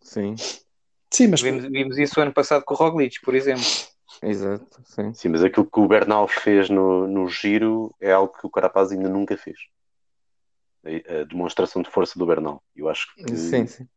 Sim, 0.00 0.34
Sim, 1.12 1.28
mas 1.28 1.40
Vimos, 1.40 1.62
vimos 1.64 1.96
isso 1.98 2.20
ano 2.20 2.32
passado 2.34 2.64
com 2.64 2.74
o 2.74 2.76
Roglic, 2.76 3.20
por 3.20 3.36
exemplo. 3.36 3.62
exato. 4.20 4.82
Sim. 4.84 5.14
Sim, 5.14 5.28
mas 5.28 5.44
aquilo 5.44 5.70
que 5.70 5.78
o 5.78 5.86
Bernal 5.86 6.26
fez 6.26 6.68
no, 6.68 7.06
no 7.06 7.28
giro 7.28 7.94
é 8.00 8.10
algo 8.10 8.32
que 8.36 8.44
o 8.44 8.50
Carapaz 8.50 8.90
ainda 8.90 9.08
nunca 9.08 9.36
fez. 9.36 9.58
A, 10.84 11.20
a 11.20 11.24
demonstração 11.24 11.82
de 11.82 11.90
força 11.90 12.18
do 12.18 12.26
Bernal. 12.26 12.60
Eu 12.74 12.88
acho 12.88 13.06
que 13.14 13.36
Sim, 13.36 13.66
sim. 13.68 13.88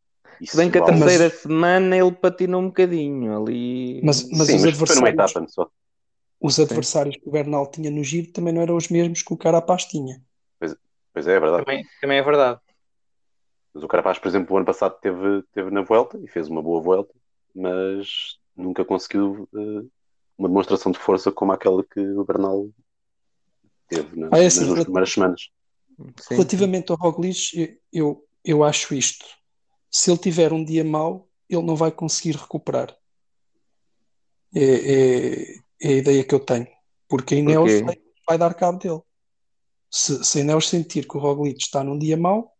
Isso 0.42 0.52
Se 0.52 0.58
bem 0.58 0.72
que 0.72 0.78
a 0.78 0.84
terceira 0.84 1.30
semana 1.30 1.98
ele 1.98 2.12
patinou 2.12 2.62
um 2.62 2.68
bocadinho 2.68 3.36
ali. 3.42 4.02
Mas- 4.04 4.30
mas 4.32 4.48
Sim, 4.48 4.56
os 4.58 4.64
mas 4.66 4.78
foi 4.78 4.96
numa 4.96 5.08
adversários- 5.10 5.32
etapa 5.36 5.48
só. 5.50 5.70
os 6.42 6.60
adversários 6.60 7.18
que 7.18 7.28
o 7.28 7.32
Bernal 7.32 7.70
tinha 7.70 7.92
no 7.92 8.04
giro 8.04 8.32
também 8.32 8.54
não 8.54 8.62
eram 8.62 8.76
os 8.78 8.88
mesmos 8.90 9.22
que 9.22 9.34
o 9.34 9.38
Carapaz 9.38 9.86
tinha. 9.86 10.22
Pois 11.12 11.26
é, 11.28 11.34
é 11.36 11.40
verdade. 11.40 11.66
Também, 11.66 11.86
também 12.00 12.18
é 12.20 12.24
verdade. 12.24 12.60
Mas 13.74 13.84
o 13.84 13.88
Carapaz, 13.88 14.20
por 14.20 14.28
exemplo, 14.28 14.54
o 14.54 14.58
ano 14.58 14.66
passado 14.66 14.98
teve, 15.02 15.44
teve 15.54 15.70
na 15.72 15.82
Vuelta 15.82 16.18
e 16.24 16.28
fez 16.28 16.48
uma 16.48 16.62
boa 16.62 16.82
Vuelta, 16.82 17.14
mas 17.54 18.38
nunca 18.56 18.86
conseguiu 18.86 19.50
eh, 19.54 19.86
uma 20.38 20.48
demonstração 20.48 20.92
de 20.92 21.00
força 21.00 21.32
como 21.32 21.52
aquela 21.52 21.84
que 21.84 22.00
o 22.00 22.24
Bernal 22.24 22.70
teve 23.88 24.16
na- 24.20 24.30
Ah, 24.32 24.40
é 24.40 24.46
assim, 24.46 24.60
nas 24.60 24.68
duas 24.70 24.84
primeiras 24.84 25.12
semanas. 25.12 25.50
Sim. 26.22 26.36
Relativamente 26.36 26.92
ao 26.92 26.98
Roglic, 26.98 27.52
eu, 27.60 27.78
eu, 27.92 28.26
eu 28.46 28.64
acho 28.64 28.94
isto. 28.94 29.26
Se 29.92 30.12
ele 30.12 30.20
tiver 30.20 30.54
um 30.54 30.64
dia 30.64 30.84
mau, 30.84 31.28
ele 31.50 31.64
não 31.64 31.76
vai 31.76 31.92
conseguir 31.92 32.36
recuperar. 32.36 32.96
É, 34.54 34.64
é- 34.64 35.56
é 35.82 35.88
a 35.88 35.98
ideia 35.98 36.24
que 36.24 36.36
eu 36.36 36.40
tenho. 36.40 36.68
Porque 37.08 37.36
a 37.36 37.38
Ineos 37.38 37.72
Porquê? 37.72 37.84
vai, 37.84 37.98
vai 38.28 38.38
dar 38.38 38.54
cabo 38.54 38.78
dele. 38.80 39.02
Se, 39.90 40.24
se 40.24 40.40
a 40.40 40.42
Ineos 40.42 40.70
sentir 40.70 41.08
que 41.08 41.18
o 41.18 41.20
Roglic 41.20 41.60
está 41.62 41.84
num 41.84 41.98
dia 41.98 42.18
mau, 42.18 42.54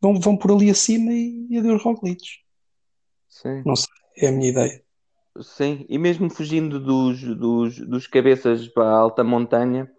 vão, 0.00 0.18
vão 0.20 0.36
por 0.36 0.52
ali 0.52 0.70
acima 0.70 1.12
e, 1.12 1.46
e 1.50 1.58
adeus 1.58 1.82
Roglic. 1.82 2.22
Sim. 3.28 3.62
É 4.16 4.28
a 4.28 4.32
minha 4.32 4.48
ideia. 4.48 4.82
Sim, 5.42 5.84
e 5.88 5.98
mesmo 5.98 6.30
fugindo 6.30 6.80
dos, 6.80 7.22
dos, 7.22 7.78
dos 7.78 8.06
cabeças 8.06 8.66
para 8.68 8.86
a 8.86 8.96
alta 8.98 9.22
montanha, 9.22 9.90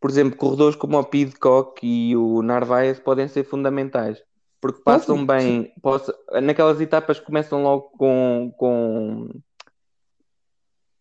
por 0.00 0.08
exemplo, 0.08 0.38
corredores 0.38 0.76
como 0.76 0.96
o 0.96 1.04
Pidcock 1.04 1.84
e 1.84 2.16
o 2.16 2.40
Narvaez 2.42 3.00
podem 3.00 3.26
ser 3.26 3.44
fundamentais, 3.44 4.22
porque 4.72 4.84
passam 4.84 5.24
bem, 5.24 5.72
possa- 5.82 6.16
naquelas 6.42 6.80
etapas 6.80 7.20
começam 7.20 7.62
logo 7.62 7.90
com, 7.96 8.52
com, 8.56 9.28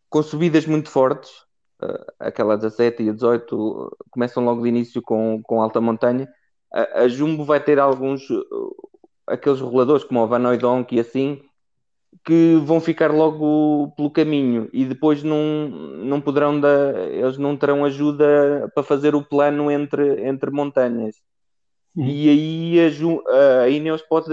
com 0.09 0.23
subidas 0.23 0.65
muito 0.65 0.89
fortes, 0.89 1.31
uh, 1.81 2.05
aquela 2.19 2.55
17 2.57 3.03
e 3.03 3.09
a 3.09 3.13
18 3.13 3.97
começam 4.09 4.43
logo 4.43 4.63
de 4.63 4.69
início 4.69 5.01
com, 5.01 5.41
com 5.43 5.61
alta 5.61 5.79
montanha. 5.79 6.27
A, 6.73 7.01
a 7.01 7.07
Jumbo 7.07 7.43
vai 7.43 7.59
ter 7.59 7.79
alguns, 7.79 8.29
uh, 8.29 8.89
aqueles 9.27 9.59
roladores 9.59 10.03
como 10.03 10.21
o 10.21 10.27
Van 10.27 10.43
e 10.91 10.99
assim, 10.99 11.41
que 12.23 12.55
vão 12.63 12.79
ficar 12.79 13.11
logo 13.11 13.93
pelo 13.95 14.09
caminho 14.09 14.69
e 14.71 14.85
depois 14.85 15.23
não, 15.23 15.69
não 15.69 16.21
poderão 16.21 16.59
dar, 16.59 16.95
eles 17.09 17.37
não 17.37 17.57
terão 17.57 17.85
ajuda 17.85 18.71
para 18.73 18.83
fazer 18.83 19.15
o 19.15 19.23
plano 19.23 19.69
entre, 19.69 20.25
entre 20.27 20.49
montanhas. 20.51 21.15
Uhum. 21.95 22.05
E 22.05 22.29
aí 22.29 22.79
a, 23.27 23.61
a 23.63 23.69
Ineos 23.69 24.01
pode, 24.01 24.29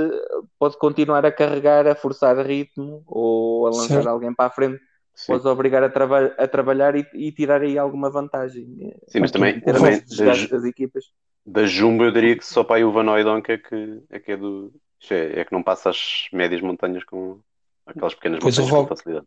pode 0.59 0.77
continuar 0.79 1.25
a 1.25 1.33
carregar, 1.33 1.87
a 1.87 1.95
forçar 1.95 2.37
ritmo 2.45 3.03
ou 3.07 3.67
a 3.67 3.71
lançar 3.71 3.95
certo. 3.95 4.09
alguém 4.09 4.35
para 4.35 4.47
a 4.47 4.51
frente. 4.51 4.81
Sim. 5.15 5.33
Pode 5.33 5.47
obrigar 5.47 5.85
a, 5.85 5.91
trava 5.91 6.35
a 6.39 6.49
trabalhar 6.49 6.97
e, 6.97 7.07
e, 7.15 7.31
tirar 7.31 7.61
aí 7.61 7.79
alguma 7.79 8.11
vantagem. 8.11 8.95
Sim, 9.09 9.21
mas 9.21 9.31
também, 9.31 9.61
também 9.61 10.03
das, 10.17 10.49
das, 10.49 10.65
equipas. 10.65 11.05
Da 11.45 11.67
Jumbo 11.67 12.05
eu 12.05 12.11
diria 12.11 12.37
que 12.37 12.45
só 12.47 12.65
para 12.65 12.77
aí 12.77 12.85
o 12.85 12.91
Van 12.91 13.11
Oudonk 13.11 13.53
é 13.53 13.59
que 13.59 14.03
é, 14.11 14.19
que 14.19 14.33
é 14.33 14.37
do. 14.37 14.73
É, 15.11 15.41
é 15.41 15.45
que 15.45 15.53
não 15.53 15.63
passa 15.63 15.91
as 15.91 16.29
médias 16.33 16.63
montanhas 16.63 17.05
com, 17.05 17.41
Aquelas 17.87 18.15
pequenas 18.15 18.41
pois 18.41 18.59
com 18.59 18.87
facilidade. 18.87 19.27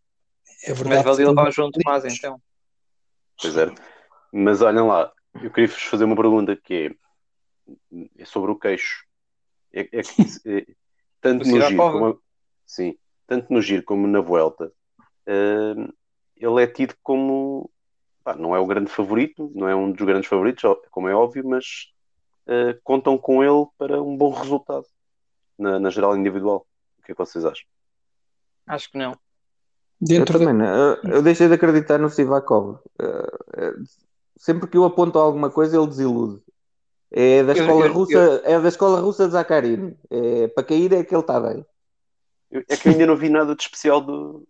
É 0.63 0.73
verdade. 0.73 0.95
Mas 0.95 1.03
valia 1.03 1.29
levar 1.29 1.47
o 1.47 1.51
João 1.51 1.71
Tomás 1.71 2.05
então. 2.05 2.41
Pois 3.41 3.57
é. 3.57 3.73
Mas 4.31 4.61
olhem 4.61 4.85
lá, 4.85 5.11
eu 5.41 5.51
queria 5.51 5.67
vos 5.67 5.83
fazer 5.83 6.05
uma 6.05 6.15
pergunta 6.15 6.55
que 6.55 6.73
é, 6.73 6.95
é 8.17 8.25
sobre 8.25 8.51
o 8.51 8.59
queixo. 8.59 9.05
É, 9.73 9.81
é, 9.81 10.01
é 10.59 10.65
tanto 11.21 11.47
no 11.47 11.61
giro 11.61 11.77
como 11.77 12.21
sim, 12.65 12.97
tanto 13.27 13.51
no 13.51 13.61
giro 13.61 13.83
como 13.83 14.07
na 14.07 14.21
volta, 14.21 14.71
uh, 15.27 15.93
ele 16.35 16.63
é 16.63 16.67
tido 16.67 16.95
como 17.01 17.69
pá, 18.23 18.35
não 18.35 18.55
é 18.55 18.59
o 18.59 18.65
grande 18.65 18.91
favorito, 18.91 19.51
não 19.55 19.67
é 19.67 19.75
um 19.75 19.91
dos 19.91 20.05
grandes 20.05 20.29
favoritos, 20.29 20.63
como 20.91 21.07
é 21.07 21.15
óbvio, 21.15 21.47
mas 21.47 21.91
uh, 22.47 22.79
contam 22.83 23.17
com 23.17 23.43
ele 23.43 23.65
para 23.77 24.01
um 24.01 24.17
bom 24.17 24.31
resultado 24.31 24.85
na, 25.57 25.79
na 25.79 25.89
geral 25.89 26.17
individual. 26.17 26.67
O 26.99 27.03
que 27.03 27.11
é 27.11 27.15
que 27.15 27.19
vocês 27.19 27.45
acham? 27.45 27.65
Acho 28.67 28.91
que 28.91 28.97
não. 28.97 29.17
Dentro 30.01 30.35
eu, 30.35 30.39
também, 30.39 30.57
da... 30.57 30.99
eu, 31.03 31.21
deixei 31.21 31.47
de 31.47 31.53
acreditar 31.53 31.97
no 31.97 32.09
Sivakov. 32.09 32.79
Eh, 32.99 33.37
eh, 33.57 33.73
sempre 34.35 34.67
que 34.67 34.75
eu 34.75 34.83
aponto 34.83 35.17
alguma 35.17 35.49
coisa, 35.49 35.77
ele 35.77 35.87
desilude. 35.87 36.43
É 37.17 37.41
da 37.45 37.53
escola 37.53 37.85
eu, 37.85 37.93
russa, 37.93 38.41
é 38.43 38.59
da 38.59 38.67
escola 38.67 38.99
russa 38.99 39.25
de 39.25 39.31
Zakharin. 39.31 39.95
É, 40.11 40.49
para 40.49 40.65
cair 40.65 40.91
é 40.91 41.01
que 41.01 41.15
ele 41.15 41.21
está 41.21 41.39
bem. 41.39 41.65
É 42.51 42.75
que 42.75 42.89
eu 42.89 42.91
ainda 42.91 43.05
não 43.05 43.15
vi 43.15 43.29
nada 43.29 43.55
de 43.55 43.61
especial 43.61 44.01
do, 44.01 44.45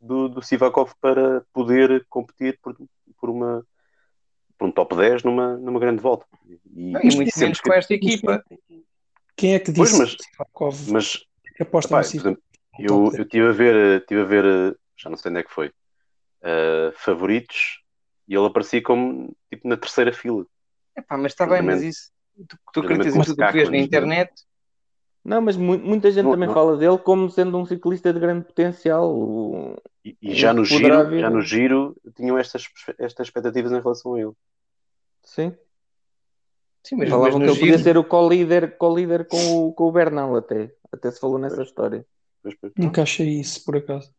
do, 0.00 0.30
do 0.30 0.42
Sivakov 0.42 0.94
para 1.02 1.44
poder 1.52 2.06
competir 2.08 2.58
por, 2.62 2.74
por, 3.20 3.28
uma, 3.28 3.62
por 4.56 4.68
um 4.68 4.72
top 4.72 4.96
10 4.96 5.22
numa, 5.24 5.58
numa 5.58 5.78
grande 5.78 6.00
volta. 6.00 6.24
E, 6.74 6.92
e 6.92 7.14
muito 7.14 7.38
menos 7.38 7.60
que... 7.60 7.68
com 7.68 7.74
esta 7.74 7.92
equipa. 7.92 8.42
Quem 9.36 9.54
é 9.54 9.58
que 9.58 9.70
disse 9.70 9.98
pois, 9.98 9.98
mas, 9.98 10.16
Sivakov 10.18 10.90
mas, 10.92 11.26
aposta 11.60 11.94
no 11.94 12.04
Sivakov? 12.04 12.38
Eu, 12.78 13.12
eu 13.14 13.22
estive 13.22 13.48
a 13.48 13.52
ver, 13.52 14.06
tive 14.06 14.22
a 14.22 14.24
ver, 14.24 14.78
já 14.96 15.10
não 15.10 15.18
sei 15.18 15.30
onde 15.30 15.40
é 15.40 15.42
que 15.42 15.52
foi, 15.52 15.68
uh, 15.68 16.90
favoritos, 16.96 17.82
e 18.26 18.34
ele 18.34 18.46
aparecia 18.46 18.82
como 18.82 19.36
tipo 19.50 19.68
na 19.68 19.76
terceira 19.76 20.10
fila. 20.10 20.46
Epá, 20.96 21.16
mas 21.16 21.32
está 21.32 21.46
bem, 21.46 21.62
mas 21.62 21.82
isso 21.82 22.14
tu, 22.48 22.58
tu 22.72 22.80
acreditas 22.80 23.14
em 23.14 23.22
tudo 23.22 23.42
o 23.42 23.46
que 23.46 23.52
vês 23.52 23.70
na 23.70 23.78
internet? 23.78 24.32
Não, 25.24 25.40
mas 25.40 25.56
mu 25.56 25.78
muita 25.78 26.10
gente 26.10 26.24
não, 26.24 26.32
também 26.32 26.48
não. 26.48 26.54
fala 26.54 26.76
dele 26.76 26.98
como 26.98 27.30
sendo 27.30 27.56
um 27.56 27.64
ciclista 27.64 28.12
de 28.12 28.20
grande 28.20 28.44
potencial. 28.44 29.16
E, 30.04 30.16
e 30.20 30.34
já, 30.34 30.52
no 30.52 30.64
giro, 30.64 31.18
já 31.18 31.30
no 31.30 31.40
giro 31.40 31.96
tinham 32.14 32.36
estas, 32.36 32.68
estas 32.98 33.28
expectativas 33.28 33.72
em 33.72 33.80
relação 33.80 34.14
a 34.14 34.20
ele. 34.20 34.32
Sim. 35.22 35.56
Sim, 36.82 36.96
mas 36.96 37.08
Falavam 37.08 37.38
mas 37.38 37.44
que 37.44 37.50
ele 37.50 37.54
giro... 37.54 37.72
podia 37.72 37.82
ser 37.82 37.96
o 37.96 38.04
co-líder 38.04 38.76
co 38.76 38.94
com, 39.30 39.68
o, 39.68 39.72
com 39.72 39.84
o 39.84 39.92
Bernal 39.92 40.36
até. 40.36 40.70
Até 40.92 41.10
se 41.10 41.18
falou 41.18 41.38
nessa 41.38 41.62
história. 41.62 42.04
Nunca 42.76 43.02
achei 43.02 43.40
isso, 43.40 43.64
por 43.64 43.76
acaso. 43.76 44.14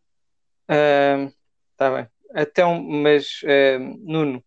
Está 0.67 1.91
uh, 1.91 1.95
bem. 1.95 2.07
Então, 2.35 2.81
mas 2.81 3.41
uh, 3.43 3.79
Nuno, 3.99 4.43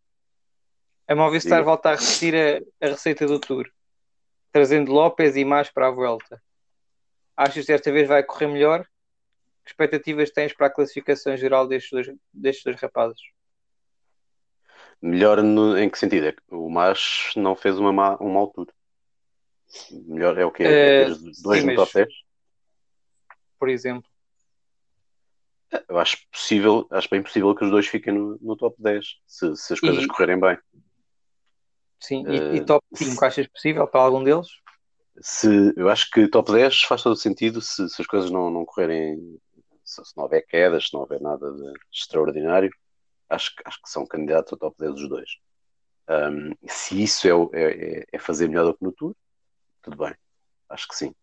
a 1.08 1.14
Movistar 1.14 1.60
Sim. 1.60 1.64
volta 1.64 1.90
a 1.90 1.94
repetir 1.94 2.34
a, 2.34 2.86
a, 2.86 2.90
receita 2.90 3.26
do 3.26 3.40
Tour, 3.40 3.68
trazendo 4.52 4.92
López 4.92 5.36
e 5.36 5.44
mais 5.44 5.70
para 5.70 5.88
a 5.88 5.90
volta. 5.90 6.40
Achas 7.36 7.64
que 7.64 7.72
desta 7.72 7.90
vez 7.90 8.06
vai 8.06 8.22
correr 8.22 8.48
melhor? 8.48 8.84
Que 9.64 9.70
expectativas 9.70 10.30
tens 10.30 10.52
para 10.52 10.66
a 10.66 10.70
classificação 10.70 11.36
geral 11.36 11.66
destes 11.66 11.90
dois, 11.90 12.18
destes 12.32 12.64
dois 12.64 12.76
rapazes? 12.80 13.20
Melhor 15.00 15.42
no, 15.42 15.78
em 15.78 15.88
que 15.88 15.98
sentido? 15.98 16.26
É 16.26 16.32
que 16.32 16.42
o 16.50 16.68
Mas 16.68 17.32
não 17.36 17.56
fez 17.56 17.78
uma 17.78 17.92
má, 17.92 18.16
uma 18.16 18.40
altura. 18.40 18.72
Melhor 19.90 20.36
é 20.38 20.44
o 20.44 20.50
que? 20.50 20.64
É, 20.64 21.06
dois 21.42 21.64
no 21.64 21.74
top 21.74 21.92
10? 21.92 22.08
por 23.58 23.68
exemplo? 23.68 24.08
Eu 25.86 25.98
acho 25.98 26.16
possível, 26.30 26.86
acho 26.90 27.10
bem 27.10 27.22
possível 27.22 27.54
que 27.54 27.64
os 27.64 27.70
dois 27.70 27.86
fiquem 27.86 28.14
no, 28.14 28.38
no 28.40 28.56
top 28.56 28.74
10, 28.80 29.18
se, 29.26 29.54
se 29.56 29.72
as 29.74 29.80
coisas 29.80 30.04
e, 30.04 30.06
correrem 30.06 30.40
bem. 30.40 30.56
Sim, 32.00 32.26
uh, 32.26 32.54
e, 32.54 32.56
e, 32.56 32.64
top 32.64 32.84
5 32.94 33.24
achas 33.24 33.46
possível 33.48 33.86
para 33.86 34.00
algum 34.00 34.22
deles? 34.22 34.48
Se, 35.20 35.72
eu 35.76 35.88
acho 35.88 36.10
que 36.10 36.28
top 36.28 36.52
10 36.52 36.82
faz 36.82 37.02
todo 37.02 37.16
sentido 37.16 37.60
se, 37.60 37.88
se 37.88 38.00
as 38.00 38.06
coisas 38.06 38.30
não, 38.30 38.50
não 38.50 38.64
correrem, 38.64 39.38
se, 39.84 40.04
se, 40.04 40.16
não 40.16 40.24
houver 40.24 40.46
quedas, 40.46 40.86
se 40.86 40.94
não 40.94 41.00
houver 41.00 41.20
nada 41.20 41.50
de 41.52 41.72
extraordinário, 41.92 42.70
acho, 43.28 43.52
acho 43.64 43.82
que 43.82 43.90
são 43.90 44.06
candidatos 44.06 44.52
ao 44.52 44.58
top 44.58 44.76
10 44.78 44.92
os 44.92 45.08
dois. 45.08 45.30
Um, 46.08 46.52
se 46.66 47.02
isso 47.02 47.26
é, 47.52 47.60
é, 47.60 48.04
é, 48.12 48.18
fazer 48.18 48.48
melhor 48.48 48.64
do 48.64 48.74
que 48.74 48.84
no 48.84 48.92
Tour, 48.92 49.14
tudo 49.82 49.96
bem, 49.96 50.14
acho 50.68 50.88
que 50.88 50.96
sim. 50.96 51.14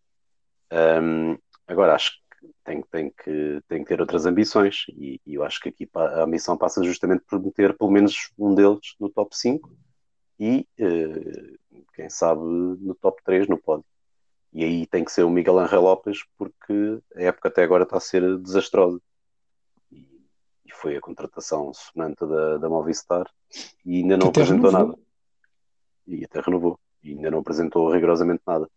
Um, 0.70 1.38
agora, 1.66 1.94
acho 1.94 2.12
tem, 2.64 2.82
tem, 2.82 3.10
que, 3.10 3.60
tem 3.68 3.82
que 3.82 3.88
ter 3.88 4.00
outras 4.00 4.26
ambições 4.26 4.84
e, 4.90 5.20
e, 5.26 5.34
eu 5.34 5.44
acho 5.44 5.60
que 5.60 5.68
aqui 5.68 5.88
a 5.94 6.22
ambição 6.22 6.56
passa 6.56 6.82
justamente 6.82 7.24
por 7.28 7.40
meter 7.40 7.76
pelo 7.76 7.90
menos 7.90 8.30
um 8.38 8.54
deles 8.54 8.94
no 9.00 9.08
top 9.08 9.36
5 9.36 9.70
e 10.38 10.66
eh, 10.78 11.56
quem 11.94 12.10
sabe 12.10 12.42
no 12.42 12.94
top 12.94 13.22
3 13.24 13.48
no 13.48 13.58
pódio. 13.58 13.84
E 14.52 14.64
aí 14.64 14.86
tem 14.86 15.04
que 15.04 15.12
ser 15.12 15.22
o 15.22 15.30
Miguel 15.30 15.58
Angel 15.58 15.80
Lopes 15.80 16.24
porque 16.38 16.98
a 17.14 17.22
época 17.22 17.48
até 17.48 17.62
agora 17.62 17.84
está 17.84 17.96
a 17.96 18.00
ser 18.00 18.38
desastrosa. 18.38 19.00
E, 19.90 20.22
e 20.64 20.72
foi 20.72 20.96
a 20.96 21.00
contratação 21.00 21.72
sonante 21.74 22.26
da, 22.26 22.58
da 22.58 22.68
Movistar 22.68 23.30
e 23.84 23.98
ainda 23.98 24.16
não 24.16 24.28
apresentou 24.28 24.70
renovou. 24.70 24.88
nada. 24.88 25.02
E 26.06 26.24
até 26.24 26.40
renovou. 26.40 26.80
E 27.02 27.10
ainda 27.10 27.30
não 27.30 27.40
apresentou 27.40 27.90
rigorosamente 27.90 28.42
nada. 28.46 28.68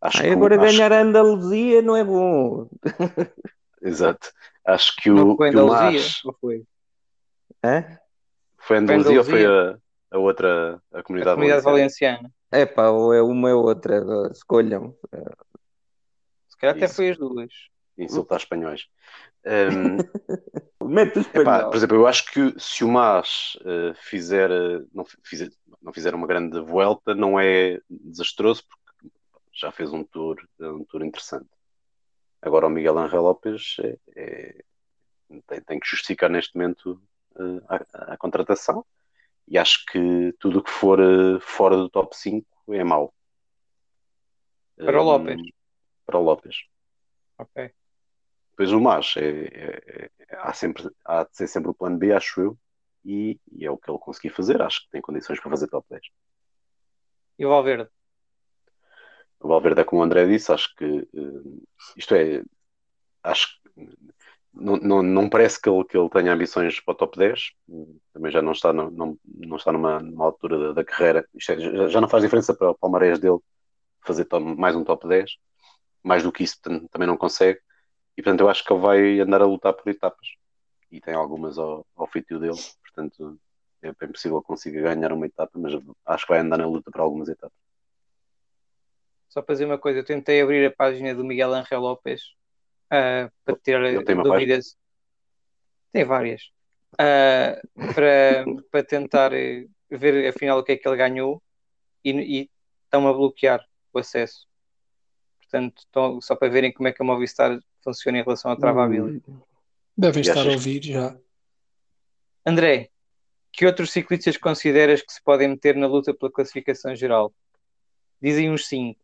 Acho 0.00 0.22
Ai, 0.22 0.30
agora 0.30 0.58
que, 0.58 0.64
ganhar 0.64 0.92
acho... 0.92 1.00
a 1.00 1.02
Andaluzia 1.02 1.80
não 1.80 1.96
é 1.96 2.04
bom. 2.04 2.68
Exato. 3.80 4.30
Acho 4.66 4.94
que 4.96 5.10
o, 5.10 5.36
foi 5.36 5.50
que 5.50 5.56
o 5.56 5.66
Mas... 5.68 6.20
foi? 6.40 6.64
É? 7.62 7.98
Foi 8.58 8.76
a 8.76 8.80
Andaluzia, 8.80 9.18
ou 9.18 9.24
foi 9.24 9.46
a, 9.46 9.78
a 10.14 10.18
outra, 10.18 10.80
a 10.92 11.02
comunidade, 11.02 11.32
a 11.32 11.34
comunidade 11.34 11.64
valenciana? 11.64 12.32
É 12.52 12.64
pá, 12.64 12.88
ou 12.88 13.12
é 13.12 13.20
uma 13.20 13.52
ou 13.52 13.66
outra, 13.66 14.00
escolham. 14.32 14.96
Se 16.48 16.56
calhar 16.56 16.76
até 16.76 16.86
foi 16.86 17.10
as 17.10 17.18
duas. 17.18 17.52
Insultar 17.98 18.38
espanhóis. 18.38 18.86
Um, 19.46 20.88
Mete 20.88 21.18
espanhol. 21.18 21.68
por 21.68 21.76
exemplo, 21.76 21.96
eu 21.98 22.06
acho 22.06 22.32
que 22.32 22.58
se 22.58 22.82
o 22.82 22.88
Mas 22.88 23.58
uh, 23.60 23.94
fizer, 23.94 24.48
não, 24.90 25.04
fizer, 25.22 25.50
não 25.82 25.92
fizer 25.92 26.14
uma 26.14 26.26
grande 26.26 26.58
volta, 26.60 27.14
não 27.14 27.38
é 27.38 27.78
desastroso, 27.90 28.64
porque 28.66 29.14
já 29.52 29.70
fez 29.70 29.92
um 29.92 30.02
tour, 30.02 30.38
um 30.58 30.82
tour 30.84 31.04
interessante. 31.04 31.50
Agora 32.40 32.66
o 32.66 32.70
Miguel 32.70 32.96
Angel 32.96 33.20
Lopes 33.20 33.76
é, 33.80 33.98
é, 34.16 34.64
tem, 35.46 35.60
tem, 35.60 35.78
que 35.78 35.86
justificar 35.86 36.30
neste 36.30 36.56
momento 36.56 36.98
uh, 37.36 37.62
a, 37.68 38.14
a, 38.14 38.16
contratação 38.16 38.82
e 39.46 39.58
acho 39.58 39.84
que 39.86 40.34
tudo 40.38 40.58
o 40.60 40.62
que 40.62 40.70
for 40.70 41.00
uh, 41.00 41.40
fora 41.40 41.76
do 41.76 41.88
top 41.88 42.16
5 42.16 42.46
é 42.68 42.84
mau. 42.84 43.14
Para 44.76 45.00
o 45.00 45.04
Lopes. 45.04 45.40
Um, 45.40 45.50
para 46.06 46.18
o 46.18 46.22
Lopes. 46.22 46.56
Ok. 47.38 47.72
Depois 48.50 48.72
o 48.72 48.80
Mas 48.80 49.14
é, 49.16 49.28
é, 49.28 50.10
é, 50.18 50.36
há, 50.36 50.52
sempre, 50.52 50.88
há 51.04 51.24
de 51.24 51.36
ser 51.36 51.48
sempre 51.48 51.70
o 51.70 51.74
plano 51.74 51.98
B, 51.98 52.12
acho 52.12 52.40
eu, 52.40 52.58
e, 53.04 53.38
e, 53.50 53.66
é 53.66 53.70
o 53.70 53.76
que 53.76 53.90
ele 53.90 53.98
conseguir 53.98 54.30
fazer. 54.30 54.62
Acho 54.62 54.82
que 54.84 54.90
tem 54.90 55.00
condições 55.00 55.40
para 55.40 55.50
fazer 55.50 55.68
top 55.68 55.86
10. 55.90 56.02
E 57.38 57.44
o 57.44 57.48
Valverde? 57.48 57.90
o 59.44 59.48
Valverde 59.48 59.82
é 59.82 59.84
como 59.84 60.00
o 60.00 60.04
André 60.04 60.26
disse, 60.26 60.50
acho 60.50 60.74
que 60.74 60.84
uh, 60.84 61.68
isto 61.96 62.14
é, 62.14 62.42
acho 63.22 63.60
que 63.60 63.63
não, 64.54 64.76
não, 64.76 65.02
não 65.02 65.28
parece 65.28 65.60
que 65.60 65.68
ele, 65.68 65.84
que 65.84 65.96
ele 65.96 66.08
tenha 66.08 66.32
ambições 66.32 66.80
para 66.80 66.92
o 66.92 66.94
top 66.94 67.18
10, 67.18 67.52
também 68.12 68.30
já 68.30 68.40
não 68.40 68.52
está, 68.52 68.72
no, 68.72 68.90
não, 68.90 69.18
não 69.24 69.56
está 69.56 69.72
numa, 69.72 70.00
numa 70.00 70.24
altura 70.24 70.58
da, 70.58 70.72
da 70.72 70.84
carreira, 70.84 71.28
é, 71.34 71.38
já, 71.38 71.88
já, 71.88 72.00
não 72.00 72.08
faz 72.08 72.22
diferença 72.22 72.54
para 72.54 72.70
o 72.70 72.74
palmarés 72.74 73.18
dele 73.18 73.38
fazer 74.04 74.26
mais 74.56 74.76
um 74.76 74.84
top 74.84 75.08
10, 75.08 75.36
mais 76.02 76.22
do 76.22 76.30
que 76.30 76.44
isso 76.44 76.60
também 76.62 77.08
não 77.08 77.16
consegue, 77.16 77.60
e 78.16 78.22
portanto 78.22 78.40
eu 78.40 78.48
acho 78.48 78.64
que 78.64 78.72
ele 78.72 78.80
vai 78.80 79.20
andar 79.20 79.42
a 79.42 79.46
lutar 79.46 79.72
por 79.72 79.88
etapas, 79.90 80.28
e 80.90 81.00
tem 81.00 81.14
algumas 81.14 81.58
ao, 81.58 81.84
ao 81.96 82.06
feitio 82.06 82.38
dele, 82.38 82.58
portanto 82.82 83.38
é 83.82 83.92
bem 83.92 84.12
possível 84.12 84.40
que 84.40 84.46
consiga 84.46 84.80
ganhar 84.80 85.12
uma 85.12 85.26
etapa, 85.26 85.58
mas 85.58 85.74
acho 86.06 86.26
que 86.26 86.32
vai 86.32 86.40
andar 86.40 86.58
na 86.58 86.66
luta 86.66 86.90
para 86.90 87.02
algumas 87.02 87.28
etapas. 87.28 87.56
Só 89.28 89.42
para 89.42 89.54
dizer 89.54 89.64
uma 89.64 89.78
coisa, 89.78 89.98
eu 89.98 90.04
tentei 90.04 90.40
abrir 90.40 90.64
a 90.64 90.70
página 90.70 91.14
do 91.14 91.24
Miguel 91.24 91.52
Angel 91.52 91.80
Lopes 91.80 92.22
uh, 92.86 93.30
para 93.44 93.56
ter 93.56 94.04
dúvidas. 94.04 94.76
Tem 95.92 96.04
várias. 96.04 96.42
Uh, 96.94 97.92
para, 97.94 98.44
para 98.70 98.84
tentar 98.84 99.30
ver 99.90 100.28
afinal 100.28 100.58
o 100.58 100.64
que 100.64 100.72
é 100.72 100.76
que 100.76 100.88
ele 100.88 100.96
ganhou 100.96 101.42
e, 102.04 102.10
e 102.10 102.50
estão 102.84 103.08
a 103.08 103.12
bloquear 103.12 103.64
o 103.92 103.98
acesso. 103.98 104.46
Portanto, 105.40 105.78
estão, 105.78 106.20
só 106.20 106.34
para 106.34 106.48
verem 106.48 106.72
como 106.72 106.88
é 106.88 106.92
que 106.92 107.02
a 107.02 107.04
Movistar 107.04 107.58
funciona 107.82 108.18
em 108.18 108.22
relação 108.22 108.50
à 108.50 108.56
travability. 108.56 109.22
Devem 109.96 110.20
estar 110.22 110.46
a 110.46 110.50
ouvir 110.50 110.82
já. 110.82 111.16
André, 112.44 112.90
que 113.52 113.64
outros 113.64 113.92
ciclistas 113.92 114.36
consideras 114.36 115.00
que 115.00 115.12
se 115.12 115.22
podem 115.22 115.48
meter 115.48 115.76
na 115.76 115.86
luta 115.86 116.12
pela 116.12 116.32
classificação 116.32 116.94
geral? 116.96 117.32
Dizem 118.20 118.50
uns 118.50 118.66
5. 118.66 119.00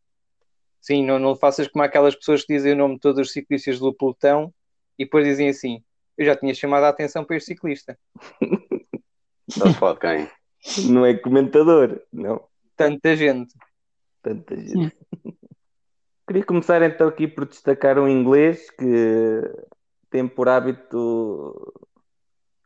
Sim, 0.80 1.04
não, 1.04 1.18
não 1.18 1.36
faças 1.36 1.68
como 1.68 1.84
aquelas 1.84 2.14
pessoas 2.14 2.44
que 2.44 2.54
dizem 2.54 2.72
o 2.72 2.76
nome 2.76 2.94
de 2.94 3.00
todos 3.00 3.20
os 3.20 3.32
ciclistas 3.32 3.78
do 3.78 3.92
pelotão 3.92 4.52
e 4.98 5.04
depois 5.04 5.26
dizem 5.26 5.48
assim: 5.48 5.84
Eu 6.16 6.24
já 6.24 6.34
tinha 6.34 6.54
chamado 6.54 6.84
a 6.84 6.88
atenção 6.88 7.24
para 7.24 7.36
este 7.36 7.48
ciclista. 7.48 7.98
Não 9.56 9.74
pode 9.74 9.98
quem? 9.98 10.30
Não 10.90 11.04
é 11.04 11.14
comentador, 11.14 12.00
não. 12.12 12.44
Tanta 12.76 13.16
gente. 13.16 13.54
Tanta 14.22 14.56
gente. 14.56 14.96
Queria 16.26 16.44
começar 16.44 16.80
então 16.82 17.08
aqui 17.08 17.26
por 17.26 17.46
destacar 17.46 17.98
um 17.98 18.08
inglês 18.08 18.70
que 18.70 19.42
tem 20.10 20.28
por 20.28 20.48
hábito 20.48 21.74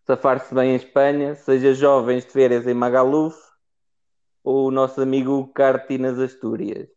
safar-se 0.06 0.54
bem 0.54 0.72
em 0.72 0.76
Espanha, 0.76 1.34
seja 1.34 1.72
jovens 1.72 2.26
de 2.26 2.32
férias 2.32 2.66
em 2.66 2.74
Magaluf 2.74 3.36
ou 4.42 4.68
o 4.68 4.70
nosso 4.70 5.00
amigo 5.00 5.48
Carti 5.54 5.96
nas 5.96 6.18
Astúrias. 6.18 6.88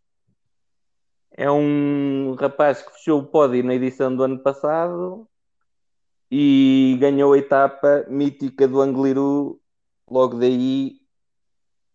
É 1.38 1.52
um 1.52 2.34
rapaz 2.34 2.82
que 2.82 2.92
fechou 2.94 3.20
o 3.22 3.26
pódio 3.26 3.64
na 3.64 3.76
edição 3.76 4.16
do 4.16 4.24
ano 4.24 4.40
passado 4.40 5.28
e 6.32 6.98
ganhou 7.00 7.34
a 7.34 7.38
etapa 7.38 8.06
mítica 8.10 8.68
do 8.68 8.82
Angliru. 8.82 9.62
Logo 10.10 10.40
daí 10.40 11.00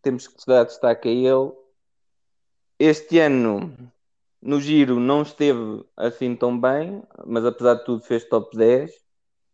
temos 0.00 0.28
que 0.28 0.36
dar 0.46 0.64
destaque 0.64 1.08
a 1.08 1.12
ele. 1.12 1.52
Este 2.78 3.18
ano 3.18 3.76
no 4.40 4.60
giro 4.60 5.00
não 5.00 5.22
esteve 5.22 5.84
assim 5.96 6.36
tão 6.36 6.58
bem, 6.58 7.02
mas 7.26 7.44
apesar 7.44 7.74
de 7.74 7.84
tudo 7.84 8.04
fez 8.04 8.24
top 8.28 8.56
10. 8.56 8.92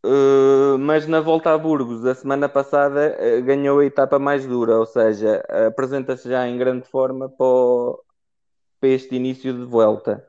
Uh, 0.04 0.74
eh, 0.74 0.78
mas 0.78 1.06
na 1.06 1.20
volta 1.20 1.52
a 1.52 1.58
Burgos, 1.58 2.04
a 2.04 2.14
semana 2.14 2.48
passada, 2.48 3.16
uh, 3.18 3.42
ganhou 3.42 3.80
a 3.80 3.84
etapa 3.86 4.18
mais 4.18 4.46
dura, 4.46 4.78
ou 4.78 4.86
seja, 4.86 5.42
apresenta-se 5.66 6.28
já 6.28 6.46
em 6.46 6.56
grande 6.58 6.86
forma 6.88 7.28
para, 7.28 7.46
o, 7.46 8.00
para, 8.80 8.88
este 8.88 9.14
início 9.14 9.52
de 9.52 9.64
volta. 9.64 10.26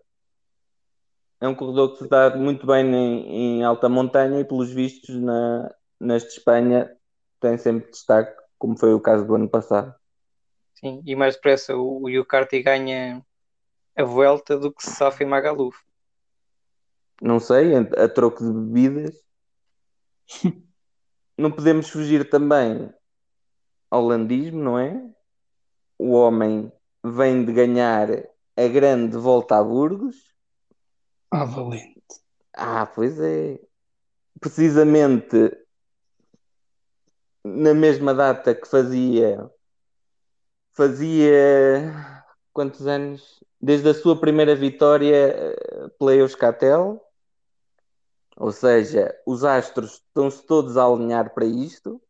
É 1.42 1.48
um 1.48 1.56
corredor 1.56 1.94
que 1.94 2.00
se 2.00 2.10
dá 2.10 2.36
muito 2.36 2.68
bem 2.68 2.86
em, 2.94 3.60
em 3.60 3.64
alta 3.64 3.88
montanha 3.88 4.40
e, 4.40 4.46
pelos 4.46 4.72
vistos, 4.72 5.16
na, 5.16 5.74
neste 6.00 6.38
Espanha 6.38 6.96
tem 7.40 7.58
sempre 7.58 7.90
destaque, 7.90 8.36
como 8.58 8.78
foi 8.78 8.94
o 8.94 9.00
caso 9.00 9.26
do 9.26 9.36
ano 9.36 9.50
passado. 9.50 9.94
Sim, 10.76 11.02
e 11.06 11.16
mais 11.16 11.36
depressa 11.36 11.76
o, 11.76 12.04
o 12.04 12.10
Yucarti 12.10 12.62
ganha 12.62 13.26
a 13.96 14.04
volta 14.04 14.58
do 14.58 14.72
que 14.72 14.84
se 14.84 14.92
safa 14.92 15.24
em 15.24 15.28
Magaluf. 15.28 15.78
Não 17.22 17.40
sei, 17.40 17.76
a 17.76 18.08
troco 18.08 18.44
de 18.44 18.52
bebidas. 18.52 19.16
não 21.38 21.52
podemos 21.52 21.90
fugir 21.90 22.30
também 22.30 22.94
ao 23.90 24.06
landismo, 24.06 24.62
não 24.62 24.80
é? 24.80 25.02
O 25.98 26.12
homem 26.12 26.72
vem 27.04 27.44
de 27.44 27.52
ganhar 27.52 28.08
a 28.66 28.68
grande 28.68 29.18
volta 29.18 29.58
a 29.58 29.64
Burgos. 29.64 30.16
Ah, 31.32 31.46
valente. 31.46 32.02
Ah, 32.54 32.86
pois 32.86 33.20
é. 33.20 33.60
Precisamente 34.40 35.58
na 37.44 37.74
mesma 37.74 38.14
data 38.14 38.54
que 38.54 38.68
fazia 38.68 39.50
fazia 40.74 42.24
quantos 42.54 42.86
anos? 42.86 43.40
desde 43.62 43.90
a 43.90 43.94
sua 43.94 44.20
primeira 44.20 44.56
vitória 44.56 45.16
eh, 45.16 45.90
pela 45.98 46.16
Euscatel, 46.16 47.02
ou 48.38 48.52
seja, 48.52 49.14
os 49.26 49.44
astros 49.44 49.96
estão-se 49.96 50.46
todos 50.46 50.78
a 50.78 50.86
alinhar 50.86 51.34
para 51.34 51.46
isto. 51.46 52.02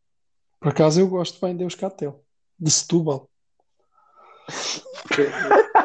Por 0.60 0.68
acaso 0.68 1.00
eu 1.00 1.08
gosto 1.08 1.40
bem 1.44 1.56
de 1.56 1.64
Euscatel, 1.64 2.22
de 2.58 2.70
Setúbal. 2.70 3.28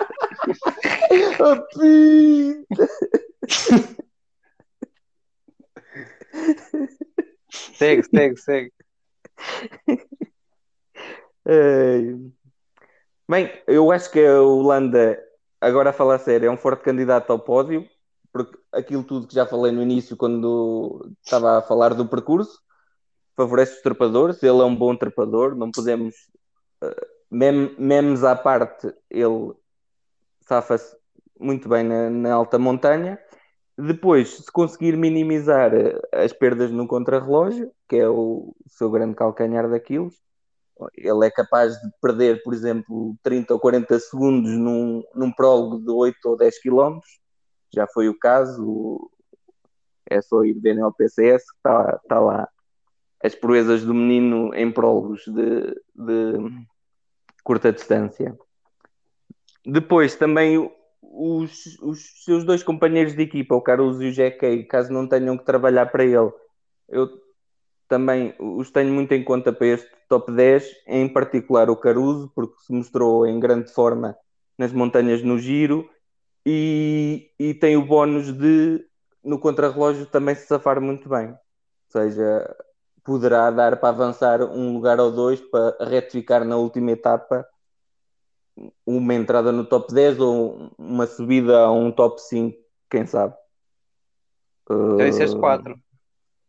segue, 7.73 8.04
segue, 8.04 8.38
segue. 8.38 8.71
Bem, 13.28 13.51
eu 13.67 13.91
acho 13.91 14.12
que 14.12 14.19
a 14.19 14.41
Holanda 14.41 15.19
agora 15.65 15.89
a 15.89 15.93
falar 15.93 16.19
sério, 16.19 16.47
é 16.47 16.51
um 16.51 16.58
forte 16.58 16.84
candidato 16.84 17.32
ao 17.32 17.39
pódio, 17.39 17.88
porque 18.32 18.58
aquilo 18.71 19.04
tudo 19.04 19.28
que 19.28 19.34
já 19.34 19.45
falei 19.45 19.71
no 19.71 19.82
início, 19.82 20.15
quando 20.15 21.12
estava 21.23 21.58
a 21.58 21.62
falar 21.62 21.93
do 21.93 22.08
percurso, 22.08 22.60
favorece 23.36 23.78
os 23.78 23.82
trepadores, 23.82 24.41
ele 24.43 24.62
é 24.62 24.65
um 24.65 24.75
bom 24.75 24.95
trepador, 24.95 25.56
não 25.56 25.71
podemos, 25.71 26.15
uh, 26.84 27.06
mem 27.32 27.75
memes 27.80 28.23
à 28.23 28.36
parte, 28.36 28.93
ele 29.10 29.54
safa-se 30.41 30.95
muito 31.39 31.67
bem 31.69 31.84
na, 31.84 32.10
na, 32.10 32.34
alta 32.34 32.58
montanha. 32.58 33.19
Depois, 33.78 34.38
se 34.38 34.52
conseguir 34.52 34.95
minimizar 34.95 35.74
eh, 35.74 36.00
as 36.12 36.32
perdas 36.32 36.71
no 36.71 36.88
contrarrelógio, 36.88 37.71
que 37.89 37.98
é 37.98 38.08
o, 38.08 38.56
seu 38.67 38.89
grande 38.89 39.15
calcanhar 39.15 39.69
daquilo, 39.69 40.10
ele 40.93 41.26
é 41.26 41.32
capaz 41.32 41.74
de 41.74 41.89
perder, 42.02 42.41
por 42.43 42.54
exemplo, 42.54 43.15
30 43.24 43.54
ou 43.54 43.60
40 43.60 44.00
segundos 44.00 44.52
num, 44.52 45.04
num 45.13 45.32
prólogo 45.32 45.80
de 45.80 45.91
8 45.91 46.17
ou 46.26 46.38
10 46.38 46.62
km. 46.62 47.00
Já 47.74 47.88
foi 47.88 48.10
o 48.10 48.17
caso. 48.17 49.10
É 50.10 50.21
só 50.21 50.43
ir 50.43 50.54
ver 50.60 50.76
no 50.76 50.93
PCS 50.93 51.43
que 51.52 51.58
está 51.58 52.00
tá 52.08 52.19
lá 52.19 52.48
as 53.24 53.34
proezas 53.34 53.84
do 53.84 53.93
menino 53.93 54.54
em 54.54 54.71
prólogos 54.71 55.24
de, 55.26 55.82
de 55.95 56.65
curta 57.43 57.71
distância. 57.71 58.38
Depois 59.65 60.15
também 60.15 60.71
os, 61.12 61.78
os, 61.82 62.24
seus 62.24 62.44
dois 62.44 62.63
companheiros 62.63 63.15
de 63.15 63.24
equipa, 63.24 63.56
o 63.56 63.62
Caruso 63.62 64.04
e 64.04 64.10
o 64.10 64.12
Jequei, 64.12 64.63
caso 64.63 64.91
não 64.91 65.08
tenham 65.08 65.38
que 65.38 65.46
trabalhar 65.46 65.88
para 65.88 66.04
ele, 66.04 66.32
eu 66.89 67.10
também 67.88 68.34
os 68.39 68.72
tenho 68.72 68.94
muito 68.94 69.13
em 69.13 69.24
conta 69.24 69.54
para 69.54 69.68
este 69.68 69.89
top 70.10 70.32
10, 70.32 70.65
em 70.88 71.08
particular 71.08 71.70
o 71.70 71.76
Caruso, 71.76 72.32
porque 72.34 72.56
se 72.65 72.74
mostrou 72.74 73.26
em 73.26 73.39
grande 73.39 73.72
forma 73.72 74.15
nas 74.58 74.72
montanhas 74.72 75.22
no 75.22 75.38
giro 75.38 75.89
e, 76.46 77.32
e 77.39 77.54
tem 77.54 77.76
o 77.76 77.86
bónus 77.86 78.32
de 78.32 78.86
no 79.24 79.39
contrarrelógio 79.39 80.06
também 80.06 80.36
se 80.36 80.46
safar 80.46 80.80
muito 80.80 81.10
bem. 81.10 81.30
Ou 81.30 81.38
seja, 81.89 82.56
poderá 83.04 83.50
dar 83.50 83.78
para 83.78 83.89
avançar 83.89 84.41
um 84.41 84.74
lugar 84.74 85.00
ou 85.00 85.12
dois 85.12 85.41
para 85.41 85.76
retificar 85.82 86.46
na 86.46 86.58
última 86.58 86.91
etapa 86.91 87.46
uma 88.86 89.13
entrada 89.13 89.52
no 89.52 89.65
top 89.65 89.94
10 89.94 90.20
ou 90.20 90.72
uma 90.78 91.06
subida 91.08 91.60
a 91.60 91.72
um 91.72 91.91
top 91.91 92.22
5, 92.22 92.58
quem 92.89 93.06
sabe. 93.06 93.36
Já 94.70 95.06
disseste 95.06 95.38
4. 95.38 95.80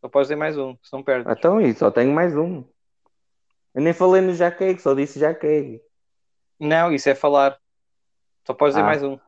Só 0.01 0.09
podes 0.09 0.29
ter 0.29 0.37
mais 0.37 0.57
um, 0.57 0.77
se 0.83 0.93
não 0.93 1.03
perdes. 1.03 1.31
Então, 1.31 1.61
e 1.61 1.75
só 1.75 1.91
tenho 1.91 2.13
mais 2.13 2.37
um. 2.37 2.65
Eu 3.75 3.83
nem 3.83 3.93
falei 3.93 4.23
no 4.23 4.35
Jaqueg, 4.35 4.81
só 4.81 4.95
disse 4.95 5.19
Jaqueg. 5.19 5.81
Não, 6.59 6.93
isso 6.93 7.09
é 7.09 7.15
falar. 7.15 7.59
Só 8.47 8.55
podes 8.55 8.75
dizer 8.75 8.85
ah. 8.85 8.87
mais 8.87 9.03
um. 9.03 9.19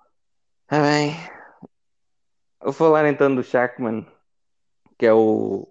Ah, 0.68 0.80
bem. 0.80 1.16
Vou 2.62 2.72
falar 2.72 3.08
então 3.08 3.34
do 3.34 3.42
Shackman, 3.42 4.06
que 4.98 5.06
é 5.06 5.12
o. 5.12 5.68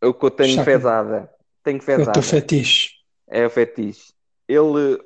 É 0.00 0.06
o 0.06 0.14
que 0.14 0.24
eu 0.24 0.30
tenho 0.30 0.54
Shackman. 0.54 0.64
fezada. 0.64 1.34
Tenho 1.62 1.80
fezada. 1.80 2.08
É 2.08 2.10
o 2.10 2.12
teu 2.12 2.22
fetiche. 2.22 2.90
É 3.26 3.46
o 3.46 3.50
fetiche. 3.50 4.12
Ele 4.46 4.98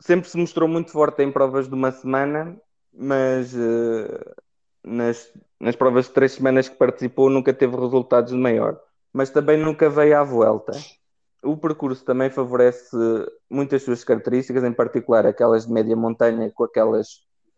sempre 0.00 0.28
se 0.28 0.36
mostrou 0.36 0.68
muito 0.68 0.90
forte 0.90 1.22
em 1.22 1.30
provas 1.30 1.68
de 1.68 1.74
uma 1.74 1.92
semana, 1.92 2.60
mas 2.92 3.54
uh, 3.54 4.34
nas, 4.84 5.32
nas 5.60 5.76
provas 5.76 6.06
de 6.06 6.12
três 6.12 6.32
semanas 6.32 6.68
que 6.68 6.76
participou 6.76 7.30
nunca 7.30 7.52
teve 7.52 7.76
resultados 7.76 8.32
de 8.32 8.38
maior. 8.38 8.80
Mas 9.12 9.30
também 9.30 9.56
nunca 9.56 9.88
veio 9.88 10.18
à 10.18 10.24
volta 10.24 10.72
o 11.42 11.56
percurso 11.56 12.04
também 12.04 12.30
favorece 12.30 12.96
muitas 13.48 13.82
suas 13.82 14.04
características, 14.04 14.64
em 14.64 14.72
particular 14.72 15.26
aquelas 15.26 15.66
de 15.66 15.72
média 15.72 15.96
montanha, 15.96 16.50
com 16.54 16.64
aquelas 16.64 17.08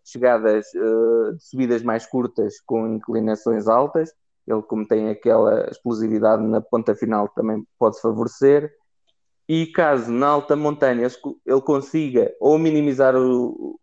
chegadas 0.04 0.66
uh, 0.74 1.34
de 1.34 1.44
subidas 1.44 1.82
mais 1.82 2.06
curtas 2.06 2.60
com 2.66 2.88
inclinações 2.88 3.68
altas, 3.68 4.12
Ele, 4.46 4.62
como 4.62 4.86
tem 4.86 5.08
aquela 5.08 5.68
explosividade 5.70 6.42
na 6.42 6.60
ponta 6.60 6.94
final, 6.94 7.28
também 7.28 7.64
pode 7.78 8.00
favorecer. 8.00 8.72
E 9.54 9.66
caso 9.66 10.10
na 10.10 10.28
alta 10.28 10.56
montanha 10.56 11.06
ele 11.44 11.60
consiga 11.60 12.34
ou 12.40 12.58
minimizar 12.58 13.14
o, 13.14 13.78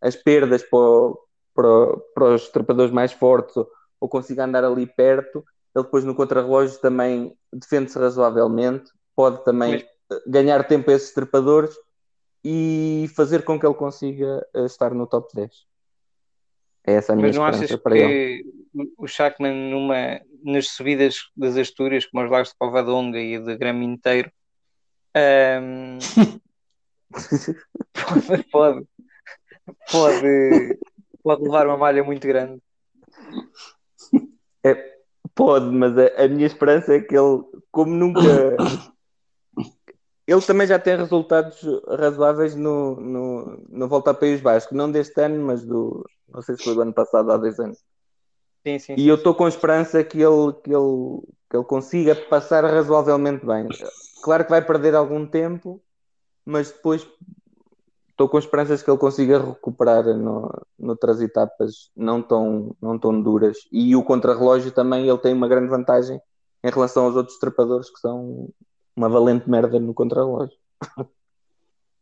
as 0.00 0.16
perdas 0.16 0.62
para, 0.62 1.12
para, 1.54 1.96
para 2.14 2.34
os 2.36 2.48
trepadores 2.48 2.90
mais 2.90 3.12
fortes 3.12 3.54
ou, 3.54 3.70
ou 4.00 4.08
consiga 4.08 4.46
andar 4.46 4.64
ali 4.64 4.86
perto, 4.86 5.44
ele 5.76 5.84
depois 5.84 6.04
no 6.04 6.14
contrarrelógio 6.14 6.80
também 6.80 7.36
defende-se 7.52 7.98
razoavelmente, 7.98 8.90
pode 9.14 9.44
também 9.44 9.84
Mas... 10.08 10.22
ganhar 10.26 10.66
tempo 10.66 10.90
a 10.90 10.94
esses 10.94 11.12
trepadores 11.12 11.76
e 12.42 13.10
fazer 13.14 13.44
com 13.44 13.60
que 13.60 13.66
ele 13.66 13.74
consiga 13.74 14.42
eh, 14.54 14.64
estar 14.64 14.94
no 14.94 15.06
top 15.06 15.34
10. 15.34 15.50
É 16.86 16.94
essa 16.94 17.12
a 17.12 17.16
minha 17.16 17.28
Mas 17.28 17.36
não 17.36 17.44
achas 17.44 17.76
para 17.76 17.94
que 17.94 18.00
ele. 18.00 18.54
o 18.96 19.06
Shackman 19.06 19.70
numa, 19.70 20.18
nas 20.42 20.68
subidas 20.68 21.30
das 21.36 21.58
Astúrias, 21.58 22.06
como 22.06 22.24
os 22.24 22.30
lagos 22.30 22.48
de 22.48 22.54
Covadonga 22.56 23.18
e 23.18 23.38
de 23.38 23.54
Grama 23.58 23.84
inteiro, 23.84 24.32
um, 25.16 25.98
pode, 27.92 28.44
pode, 28.50 28.86
pode, 29.90 30.78
pode 31.22 31.42
levar 31.42 31.66
uma 31.66 31.76
malha 31.76 32.02
muito 32.02 32.26
grande. 32.26 32.62
É, 34.64 34.96
pode, 35.34 35.66
mas 35.66 35.96
a, 35.98 36.24
a, 36.24 36.28
minha 36.28 36.46
esperança 36.46 36.94
é 36.94 37.00
que 37.00 37.16
ele, 37.16 37.42
como 37.70 37.92
nunca. 37.92 38.56
Ele 40.26 40.40
também 40.42 40.66
já 40.66 40.78
tem 40.78 40.96
resultados 40.96 41.60
razoáveis 41.98 42.54
no, 42.54 42.94
no, 42.96 43.66
no 43.68 43.88
Volta 43.88 44.12
a 44.12 44.14
País 44.14 44.40
Basco, 44.40 44.74
não 44.74 44.90
deste 44.90 45.20
ano, 45.20 45.44
mas 45.44 45.64
do. 45.64 46.08
Não 46.28 46.40
sei 46.40 46.56
se 46.56 46.64
foi 46.64 46.74
do 46.74 46.82
ano 46.82 46.94
passado, 46.94 47.30
há 47.30 47.36
dois 47.36 47.58
anos. 47.58 47.78
Sim, 48.66 48.78
sim, 48.78 48.92
e 48.94 49.02
sim, 49.02 49.08
eu 49.08 49.16
estou 49.16 49.34
com 49.34 49.48
esperança 49.48 50.02
que 50.04 50.18
ele, 50.18 50.52
que, 50.62 50.70
ele, 50.72 51.20
que 51.52 51.56
ele 51.58 51.64
consiga 51.66 52.14
passar 52.14 52.64
razoavelmente 52.64 53.44
bem. 53.44 53.68
Claro 54.22 54.42
que 54.42 54.50
vai 54.50 54.64
perder 54.64 54.94
algum 54.94 55.26
tempo, 55.26 55.82
mas 56.46 56.70
depois 56.70 57.06
estou 58.08 58.26
com 58.26 58.38
esperanças 58.38 58.82
que 58.82 58.90
ele 58.90 58.96
consiga 58.96 59.38
recuperar 59.38 60.02
no, 60.16 60.50
noutras 60.78 61.20
etapas 61.20 61.90
não 61.94 62.22
tão, 62.22 62.74
não 62.80 62.98
tão 62.98 63.20
duras. 63.20 63.58
E 63.70 63.94
o 63.94 64.02
contrarrelógio 64.02 64.72
também 64.72 65.06
ele 65.06 65.18
tem 65.18 65.34
uma 65.34 65.46
grande 65.46 65.68
vantagem 65.68 66.18
em 66.64 66.70
relação 66.70 67.04
aos 67.04 67.16
outros 67.16 67.38
trepadores 67.38 67.90
que 67.90 68.00
são 68.00 68.48
uma 68.96 69.10
valente 69.10 69.50
merda 69.50 69.78
no 69.78 69.92
contrarrelógio. 69.92 70.56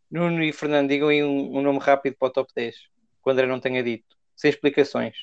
Nuno 0.09 0.45
e 0.45 0.53
Fernando, 0.53 0.91
digam 0.91 1.09
aí 1.09 1.25
um, 1.25 1.59
um, 1.59 1.61
nome 1.61 1.81
rápido 1.81 2.15
para 2.17 2.29
o 2.29 2.33
top 2.33 2.53
10, 2.55 2.77
que 2.77 2.83
o 3.27 3.31
André 3.31 3.47
não 3.47 3.59
tenha 3.59 3.83
dito. 3.83 4.17
Sem 4.37 4.51
explicações. 4.51 5.17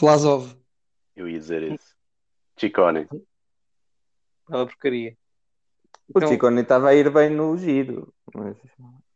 Vlasov. 0.00 0.54
Eu 1.16 1.28
ia 1.28 1.38
dizer 1.38 1.62
isso. 1.62 1.93
Chicone. 2.56 3.08
Bela 4.48 4.66
porcaria. 4.66 5.16
O 6.08 6.18
então, 6.18 6.28
Chicone 6.28 6.60
estava 6.60 6.88
a 6.90 6.94
ir 6.94 7.10
bem 7.10 7.30
no 7.30 7.56
giro, 7.56 8.12
mas 8.34 8.56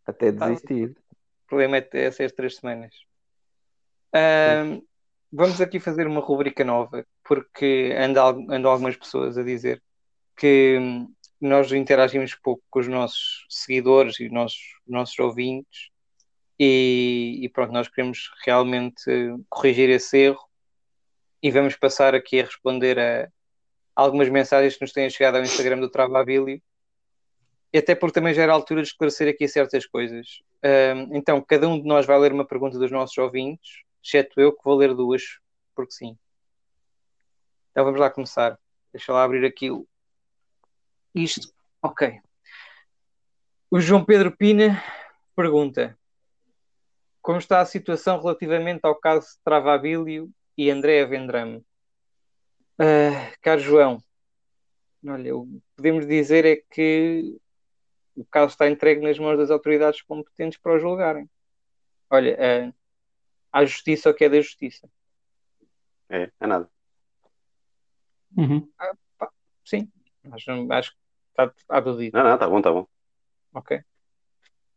até 0.06 0.32
desistir. 0.32 0.90
o 0.90 1.46
problema 1.46 1.76
é 1.76 1.80
ter 1.80 2.08
essas 2.08 2.32
três 2.32 2.56
semanas. 2.56 2.94
Um, 4.14 4.82
vamos 5.30 5.60
aqui 5.60 5.78
fazer 5.78 6.06
uma 6.06 6.20
rubrica 6.20 6.64
nova, 6.64 7.06
porque 7.22 7.94
andam, 7.96 8.46
andam 8.50 8.70
algumas 8.70 8.96
pessoas 8.96 9.36
a 9.36 9.42
dizer 9.42 9.82
que 10.36 10.78
nós 11.40 11.70
interagimos 11.72 12.34
pouco 12.34 12.62
com 12.70 12.80
os 12.80 12.88
nossos 12.88 13.46
seguidores 13.50 14.18
e 14.18 14.28
nossos, 14.28 14.60
nossos 14.86 15.18
ouvintes 15.18 15.90
e, 16.58 17.38
e, 17.42 17.48
pronto, 17.48 17.72
nós 17.72 17.88
queremos 17.88 18.30
realmente 18.44 19.04
corrigir 19.48 19.88
esse 19.90 20.18
erro 20.18 20.47
e 21.42 21.50
vamos 21.50 21.76
passar 21.76 22.14
aqui 22.14 22.40
a 22.40 22.44
responder 22.44 22.98
a 22.98 23.28
algumas 23.94 24.28
mensagens 24.28 24.74
que 24.76 24.82
nos 24.82 24.92
têm 24.92 25.10
chegado 25.10 25.36
ao 25.36 25.42
Instagram 25.42 25.80
do 25.80 25.90
Travabilio 25.90 26.60
e 27.72 27.78
até 27.78 27.94
porque 27.94 28.14
também 28.14 28.32
já 28.32 28.42
era 28.42 28.52
a 28.52 28.54
altura 28.54 28.82
de 28.82 28.88
esclarecer 28.88 29.28
aqui 29.28 29.46
certas 29.46 29.86
coisas. 29.86 30.40
Um, 30.64 31.16
então, 31.16 31.40
cada 31.42 31.68
um 31.68 31.80
de 31.80 31.86
nós 31.86 32.06
vai 32.06 32.18
ler 32.18 32.32
uma 32.32 32.46
pergunta 32.46 32.78
dos 32.78 32.90
nossos 32.90 33.16
ouvintes, 33.18 33.82
exceto 34.02 34.40
eu, 34.40 34.52
que 34.52 34.64
vou 34.64 34.76
ler 34.76 34.94
duas, 34.94 35.38
porque 35.74 35.92
sim. 35.92 36.16
Então 37.70 37.84
vamos 37.84 38.00
lá 38.00 38.10
começar. 38.10 38.58
Deixa 38.92 39.12
lá 39.12 39.22
abrir 39.22 39.44
aqui 39.44 39.68
isto. 41.14 41.52
Ok. 41.82 42.20
O 43.70 43.80
João 43.80 44.04
Pedro 44.04 44.34
Pina 44.34 44.82
pergunta: 45.36 45.96
Como 47.20 47.38
está 47.38 47.60
a 47.60 47.66
situação 47.66 48.18
relativamente 48.18 48.80
ao 48.84 48.94
caso 48.94 49.26
de 49.26 49.40
Travabilio 49.44 50.32
e 50.58 50.70
Andréa 50.72 51.06
Vendrame? 51.06 51.58
Uh, 52.80 53.32
caro 53.40 53.60
João, 53.60 54.02
olha, 55.06 55.36
o 55.36 55.46
que 55.46 55.62
podemos 55.76 56.06
dizer 56.06 56.44
é 56.44 56.56
que 56.56 57.40
o 58.16 58.24
caso 58.24 58.52
está 58.52 58.68
entregue 58.68 59.00
nas 59.00 59.18
mãos 59.18 59.38
das 59.38 59.52
autoridades 59.52 60.02
competentes 60.02 60.58
para 60.58 60.74
o 60.74 60.78
julgarem. 60.80 61.30
Olha, 62.10 62.30
é, 62.30 62.72
há 63.52 63.64
justiça 63.64 64.10
o 64.10 64.14
que 64.14 64.24
é 64.24 64.28
da 64.28 64.40
justiça. 64.40 64.90
É, 66.08 66.30
é 66.40 66.46
nada. 66.46 66.68
Uhum. 68.36 68.68
Ah, 68.78 68.94
pá, 69.16 69.30
sim, 69.64 69.88
acho, 70.32 70.72
acho 70.72 70.90
que 70.90 70.98
está, 71.30 71.54
está 71.56 71.82
tudo 71.82 71.98
dito. 71.98 72.16
Não, 72.16 72.24
não, 72.24 72.34
está 72.34 72.48
bom, 72.48 72.58
está 72.58 72.72
bom. 72.72 72.86
Ok. 73.54 73.76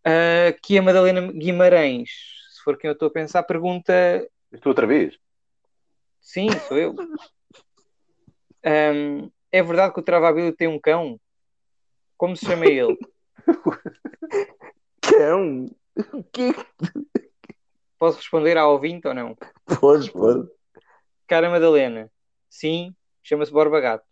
Uh, 0.05 0.49
aqui 0.49 0.77
a 0.77 0.81
Madalena 0.81 1.31
Guimarães, 1.31 2.09
se 2.51 2.63
for 2.63 2.77
quem 2.77 2.87
eu 2.87 2.93
estou 2.93 3.07
a 3.07 3.11
pensar, 3.11 3.41
pergunta. 3.43 3.93
tu 4.61 4.69
outra 4.69 4.85
vez? 4.85 5.17
Sim, 6.21 6.47
sou 6.67 6.77
eu. 6.77 6.95
Um, 8.63 9.31
é 9.51 9.63
verdade 9.63 9.93
que 9.93 9.99
o 9.99 10.03
Travabilho 10.03 10.55
tem 10.55 10.67
um 10.67 10.79
cão? 10.79 11.19
Como 12.15 12.37
se 12.37 12.45
chama 12.45 12.67
ele? 12.67 12.97
Cão? 15.01 15.65
O 16.13 16.23
que 16.23 16.53
Posso 18.01 18.17
responder 18.17 18.57
ao 18.57 18.73
ouvinte 18.73 19.07
ou 19.07 19.13
não? 19.13 19.37
Pode, 19.79 20.11
pode. 20.11 20.49
Cara 21.27 21.49
Madalena, 21.49 22.11
sim, 22.49 22.93
chama-se 23.21 23.51
Borba 23.51 23.79
Gato. 23.79 24.05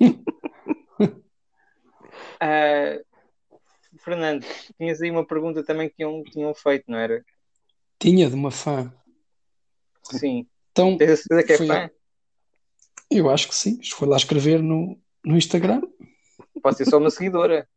uh, 0.00 0.24
Fernando, 3.98 4.44
tinhas 4.76 5.00
aí 5.00 5.10
uma 5.10 5.26
pergunta 5.26 5.64
também 5.64 5.88
que 5.88 5.96
tinham, 5.96 6.22
tinham 6.24 6.54
feito, 6.54 6.84
não 6.88 6.98
era? 6.98 7.24
Tinha, 7.98 8.28
de 8.28 8.34
uma 8.34 8.50
fã. 8.50 8.92
Sim. 10.12 10.46
Então, 10.72 10.96
Tens 10.96 11.10
a 11.10 11.16
certeza 11.16 11.42
que 11.42 11.52
é 11.52 11.66
fã? 11.66 11.90
Eu 13.10 13.30
acho 13.30 13.48
que 13.48 13.54
sim. 13.54 13.78
Foi 13.94 14.08
lá 14.08 14.16
escrever 14.16 14.62
no, 14.62 14.98
no 15.24 15.36
Instagram. 15.36 15.82
Pode 16.62 16.76
ser 16.76 16.86
só 16.86 16.98
uma 16.98 17.10
seguidora. 17.10 17.68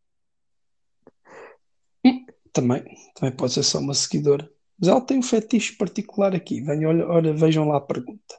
Também, 2.51 2.83
também 3.15 3.35
pode 3.35 3.53
ser 3.53 3.63
só 3.63 3.79
uma 3.79 3.93
seguidora. 3.93 4.51
Mas 4.77 4.89
ela 4.89 5.01
tem 5.01 5.19
um 5.19 5.23
fetiche 5.23 5.75
particular 5.75 6.33
aqui. 6.33 6.61
Venham, 6.61 6.89
olha, 6.89 7.07
olha, 7.07 7.33
vejam 7.33 7.67
lá 7.67 7.77
a 7.77 7.81
pergunta. 7.81 8.35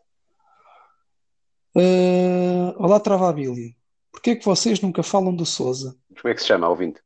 Uh, 1.75 2.75
olá, 2.77 2.99
Travabilio. 2.99 3.75
Porquê 4.11 4.31
é 4.31 4.37
que 4.37 4.45
vocês 4.45 4.81
nunca 4.81 5.03
falam 5.03 5.35
do 5.35 5.47
Souza? 5.47 5.97
Como 6.21 6.33
é 6.33 6.35
que 6.35 6.41
se 6.41 6.49
chama, 6.49 6.69
ouvinte? 6.69 7.01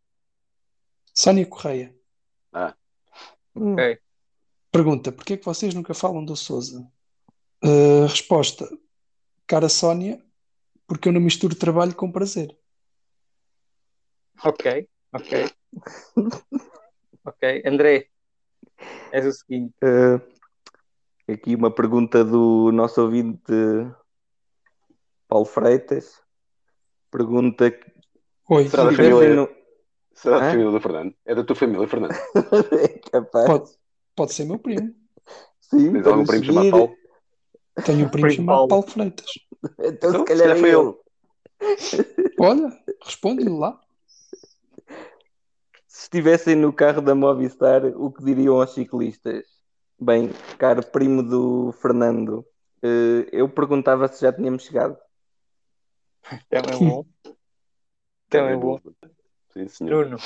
Sónia 1.15 1.45
Correia. 1.47 1.95
Ah. 2.53 2.75
Ok. 3.55 3.99
Pergunta: 4.75 5.13
porquê 5.13 5.35
é 5.35 5.37
que 5.37 5.45
vocês 5.45 5.73
nunca 5.73 5.95
falam 5.95 6.25
do 6.25 6.35
Souza? 6.35 6.85
Uh, 7.63 8.07
resposta: 8.09 8.69
Cara 9.47 9.69
Sónia, 9.69 10.21
porque 10.85 11.09
eu 11.09 11.13
não 11.13 11.21
misturo 11.21 11.55
trabalho 11.55 11.95
com 11.95 12.11
prazer. 12.11 12.59
Ok, 14.45 14.89
ok. 15.13 15.49
ok, 17.25 17.63
André, 17.65 18.09
és 19.13 19.25
o 19.25 19.31
seguinte. 19.31 19.73
Uh, 19.81 20.21
aqui 21.33 21.55
uma 21.55 21.71
pergunta 21.71 22.25
do 22.25 22.73
nosso 22.73 23.01
ouvinte 23.01 23.53
Paulo 25.29 25.47
Freitas. 25.47 26.21
Pergunta 27.13 27.73
Oi, 28.51 28.69
será 28.69 28.87
da 28.87 28.93
família, 28.93 29.35
no... 29.37 29.49
será 30.13 30.41
da 30.41 30.51
família 30.51 30.73
do 30.73 30.81
Fernando? 30.81 31.15
É 31.25 31.33
da 31.33 31.45
tua 31.45 31.55
família, 31.55 31.87
Fernando? 31.87 32.15
é 32.75 32.99
capaz. 33.09 33.47
Pode, 33.47 33.84
pode 34.15 34.33
ser 34.35 34.45
meu 34.45 34.59
primo. 34.59 34.95
Sim, 35.61 35.93
Tens 35.93 36.07
algum 36.07 36.25
primo 36.25 36.45
chamado 36.45 36.71
Paulo? 36.71 36.97
Tenho 37.85 38.07
um 38.07 38.09
primo 38.09 38.31
chamado 38.31 38.57
Paulo. 38.57 38.69
Paulo 38.69 38.87
Freitas. 38.87 39.27
Então, 39.79 40.11
então 40.11 40.21
se 40.21 40.25
calhar 40.25 40.57
foi 40.59 40.71
ele. 40.71 40.95
Olha, 42.39 42.83
responde-lhe 43.03 43.51
lá. 43.51 43.81
Se 45.87 46.03
estivessem 46.03 46.57
no 46.57 46.73
carro 46.73 47.01
da 47.01 47.15
Movistar, 47.15 47.85
o 47.87 48.11
que 48.13 48.25
diriam 48.25 48.61
aos 48.61 48.75
ciclistas? 48.75 49.45
Bem, 49.99 50.31
caro 50.59 50.85
primo 50.85 51.23
do 51.23 51.73
Fernando, 51.81 52.45
eh, 52.83 53.29
eu 53.33 53.49
perguntava 53.49 54.09
se 54.09 54.21
já 54.21 54.33
tínhamos 54.33 54.65
chegado. 54.65 54.99
Também 56.51 56.79
bom. 56.79 57.07
Também 58.29 58.59
bom. 58.59 58.81
Sim, 59.53 59.69
senhor. 59.69 60.07
Bruno. 60.07 60.19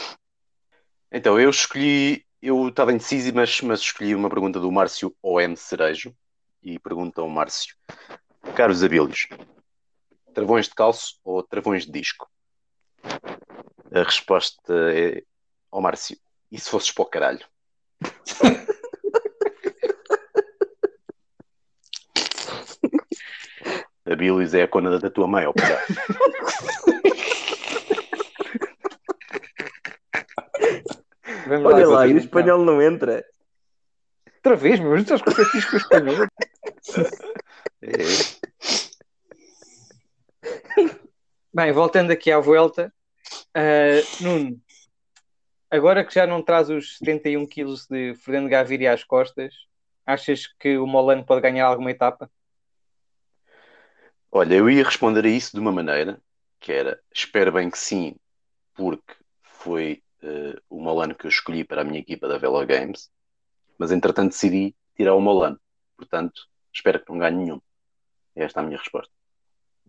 Então, 1.12 1.38
eu 1.38 1.50
escolhi, 1.50 2.24
eu 2.40 2.68
estava 2.68 2.92
indeciso, 2.92 3.34
mas, 3.34 3.60
mas 3.62 3.80
escolhi 3.80 4.14
uma 4.14 4.30
pergunta 4.30 4.60
do 4.60 4.70
Márcio 4.70 5.14
OM 5.22 5.56
Cerejo. 5.56 6.14
e 6.62 6.78
pergunta 6.78 7.20
ao 7.20 7.28
Márcio: 7.28 7.74
Caros 8.54 8.84
Abílios, 8.84 9.26
travões 10.32 10.68
de 10.68 10.74
calço 10.74 11.18
ou 11.24 11.42
travões 11.42 11.84
de 11.84 11.92
disco? 11.92 12.30
A 13.92 14.02
resposta 14.02 14.72
é 14.92 15.22
ao 15.70 15.80
Márcio: 15.80 16.16
E 16.50 16.58
se 16.58 16.70
fosses 16.70 16.92
para 16.92 17.02
o 17.02 17.06
caralho? 17.06 17.46
Abílios 24.06 24.54
é 24.54 24.62
a 24.62 24.68
cona 24.68 24.98
da 24.98 25.10
tua 25.10 25.26
mãe, 25.26 25.44
ó. 25.46 25.52
Vamos 31.48 31.72
Olha 31.72 31.88
lá, 31.88 32.06
e 32.06 32.12
o 32.12 32.18
espanhol 32.18 32.62
não 32.62 32.82
entra. 32.82 33.24
Outra 34.36 34.54
vez, 34.54 34.78
meu, 34.78 34.94
estás 34.96 35.22
com 35.22 35.30
o 35.30 35.34
que 35.34 35.44
fiz 35.46 35.64
com 35.64 35.76
o 35.76 35.78
espanhol? 35.78 36.26
É, 37.80 37.92
Bem, 41.54 41.72
voltando 41.72 42.10
aqui 42.10 42.30
à 42.32 42.40
volta, 42.40 42.92
ah, 43.54 44.00
Nuno, 44.20 44.60
agora 45.70 46.04
que 46.04 46.12
já 46.12 46.26
não 46.26 46.42
traz 46.42 46.68
os 46.70 46.98
71 46.98 47.46
quilos 47.46 47.86
de 47.86 48.14
Fernando 48.16 48.48
Gaviria 48.48 48.92
às 48.92 49.04
costas, 49.04 49.54
achas 50.04 50.46
que 50.46 50.76
o 50.76 50.86
Molano 50.86 51.24
pode 51.24 51.40
ganhar 51.40 51.66
alguma 51.66 51.90
etapa? 51.90 52.28
Olha, 54.30 54.54
eu 54.54 54.68
ia 54.68 54.84
responder 54.84 55.24
a 55.24 55.28
isso 55.28 55.52
de 55.52 55.60
uma 55.60 55.72
maneira 55.72 56.20
que 56.58 56.72
era: 56.72 57.00
espero 57.12 57.52
bem 57.52 57.70
que 57.70 57.78
sim, 57.78 58.16
porque 58.74 59.14
foi 59.42 60.02
eh, 60.22 60.56
o 60.68 60.80
Molano 60.80 61.14
que 61.14 61.26
eu 61.26 61.28
escolhi 61.28 61.64
para 61.64 61.82
a 61.82 61.84
minha 61.84 62.00
equipa 62.00 62.28
da 62.28 62.38
Velo 62.38 62.64
Games, 62.66 63.10
mas 63.78 63.90
entretanto 63.92 64.32
decidi 64.32 64.74
tirar 64.96 65.14
o 65.14 65.20
Molano, 65.20 65.60
portanto, 65.96 66.48
espero 66.72 67.04
que 67.04 67.10
não 67.10 67.18
ganhe 67.18 67.36
nenhum. 67.36 67.60
É 68.34 68.44
esta 68.44 68.60
a 68.60 68.62
minha 68.62 68.78
resposta. 68.78 69.12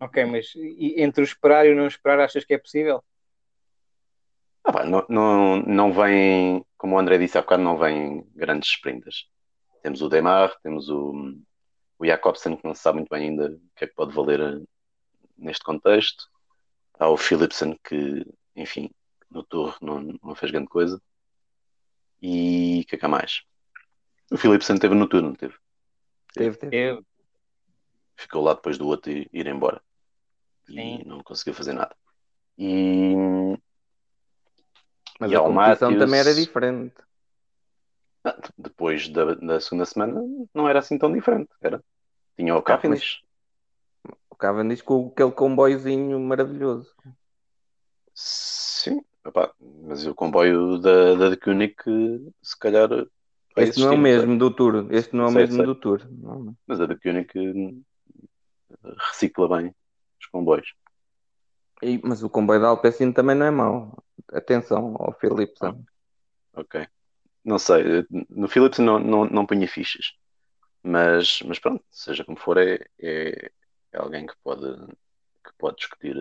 Ok, 0.00 0.24
mas 0.24 0.54
e- 0.54 0.94
entre 1.02 1.22
o 1.22 1.24
esperar 1.24 1.66
e 1.66 1.72
o 1.72 1.76
não 1.76 1.86
esperar, 1.86 2.20
achas 2.20 2.44
que 2.44 2.54
é 2.54 2.58
possível? 2.58 3.04
Ah, 4.64 4.72
pá, 4.72 4.84
não, 4.84 5.04
não, 5.08 5.62
não 5.62 5.92
vem, 5.92 6.64
como 6.76 6.96
o 6.96 6.98
André 6.98 7.18
disse 7.18 7.36
há 7.36 7.42
bocado, 7.42 7.62
não 7.62 7.78
vem 7.78 8.26
grandes 8.34 8.70
sprinters. 8.70 9.26
Temos 9.82 10.02
o 10.02 10.08
Demar, 10.08 10.54
temos 10.62 10.88
o, 10.88 11.34
o 11.98 12.06
Jacobsen, 12.06 12.56
que 12.56 12.64
não 12.66 12.74
se 12.74 12.82
sabe 12.82 12.98
muito 12.98 13.08
bem 13.10 13.30
ainda 13.30 13.50
o 13.50 13.60
que 13.76 13.84
é 13.84 13.86
que 13.86 13.94
pode 13.94 14.14
valer 14.14 14.40
eh, 14.40 14.62
neste 15.36 15.64
contexto. 15.64 16.24
Há 16.98 17.08
o 17.08 17.16
Philipsen, 17.16 17.78
que, 17.82 18.26
enfim, 18.54 18.90
no 19.30 19.42
Tour 19.44 19.76
não, 19.80 20.00
não 20.22 20.34
fez 20.34 20.50
grande 20.52 20.68
coisa. 20.68 21.00
E 22.22 22.82
o 22.84 22.86
que 22.88 22.96
é 22.96 22.98
que 22.98 23.04
há 23.06 23.08
mais? 23.08 23.42
O 24.30 24.36
Philipsen 24.36 24.78
teve 24.78 24.94
no 24.94 25.08
Tour, 25.08 25.22
não 25.22 25.34
teve? 25.34 25.54
Teve, 26.34 26.56
teve. 26.56 26.76
Eu, 26.76 27.04
Ficou 28.16 28.42
lá 28.42 28.52
depois 28.54 28.76
do 28.76 28.86
outro 28.86 29.10
ir, 29.10 29.28
ir 29.32 29.46
embora. 29.46 29.82
Sim. 30.66 31.00
E 31.00 31.04
não 31.06 31.22
conseguiu 31.22 31.54
fazer 31.54 31.72
nada. 31.72 31.96
E, 32.58 33.14
Mas 35.18 35.32
E 35.32 35.34
a 35.36 35.40
competição 35.40 35.90
Matthews- 35.90 35.98
também 36.04 36.20
era 36.20 36.34
diferente. 36.34 36.94
Ah, 38.22 38.36
depois 38.58 39.08
da, 39.08 39.34
da 39.36 39.58
segunda 39.60 39.86
semana 39.86 40.20
não 40.52 40.68
era 40.68 40.80
assim 40.80 40.98
tão 40.98 41.10
diferente. 41.10 41.48
Era. 41.62 41.82
Tinha 42.36 42.54
o 42.54 42.58
Ah, 42.58 42.62
Cavendish. 42.62 43.22
O 44.28 44.36
Cavendish 44.36 44.82
com 44.82 45.08
aquele 45.08 45.32
comboiozinho 45.32 46.20
maravilhoso. 46.20 46.94
Opá, 49.24 49.52
mas 49.60 50.06
o 50.06 50.14
comboio 50.14 50.78
da, 50.78 51.14
da 51.14 51.28
De 51.30 51.36
que 51.36 52.32
se 52.42 52.58
calhar 52.58 52.88
vai 52.88 53.64
Este 53.64 53.80
não 53.80 53.88
é 53.88 53.90
o 53.90 53.94
existir, 53.94 54.02
mesmo 54.02 54.38
do 54.38 54.50
Tour. 54.50 54.86
Este 54.90 55.14
não 55.14 55.24
é 55.24 55.28
o 55.28 55.32
Sei, 55.32 55.42
mesmo 55.42 55.56
sei. 55.56 55.66
do 55.66 55.74
Tour. 55.74 56.08
Não. 56.10 56.56
Mas 56.66 56.80
a 56.80 56.86
De 56.86 56.96
Koenig 56.96 57.28
recicla 59.08 59.48
bem 59.56 59.74
os 60.20 60.26
comboios. 60.26 60.74
E- 61.82 62.00
mas 62.02 62.22
o 62.22 62.30
comboio 62.30 62.60
da 62.60 62.68
Alpecin 62.68 63.12
também 63.12 63.36
não 63.36 63.46
é 63.46 63.50
mau. 63.50 64.02
Atenção 64.32 64.96
ao 64.98 65.12
Philipsen. 65.18 65.84
Ok. 66.54 66.86
Não 67.44 67.58
sei, 67.58 68.06
no 68.28 68.48
Philips 68.48 68.78
não, 68.78 68.98
não, 68.98 69.24
não 69.24 69.46
punha 69.46 69.66
fichas. 69.66 70.12
Mas, 70.82 71.40
mas 71.42 71.58
pronto, 71.58 71.84
seja 71.90 72.24
como 72.24 72.38
for, 72.38 72.58
é, 72.58 72.86
é, 72.98 73.50
é 73.92 73.98
alguém 73.98 74.26
que 74.26 74.34
pode, 74.42 74.66
que 75.44 75.52
pode 75.58 75.76
discutir 75.76 76.16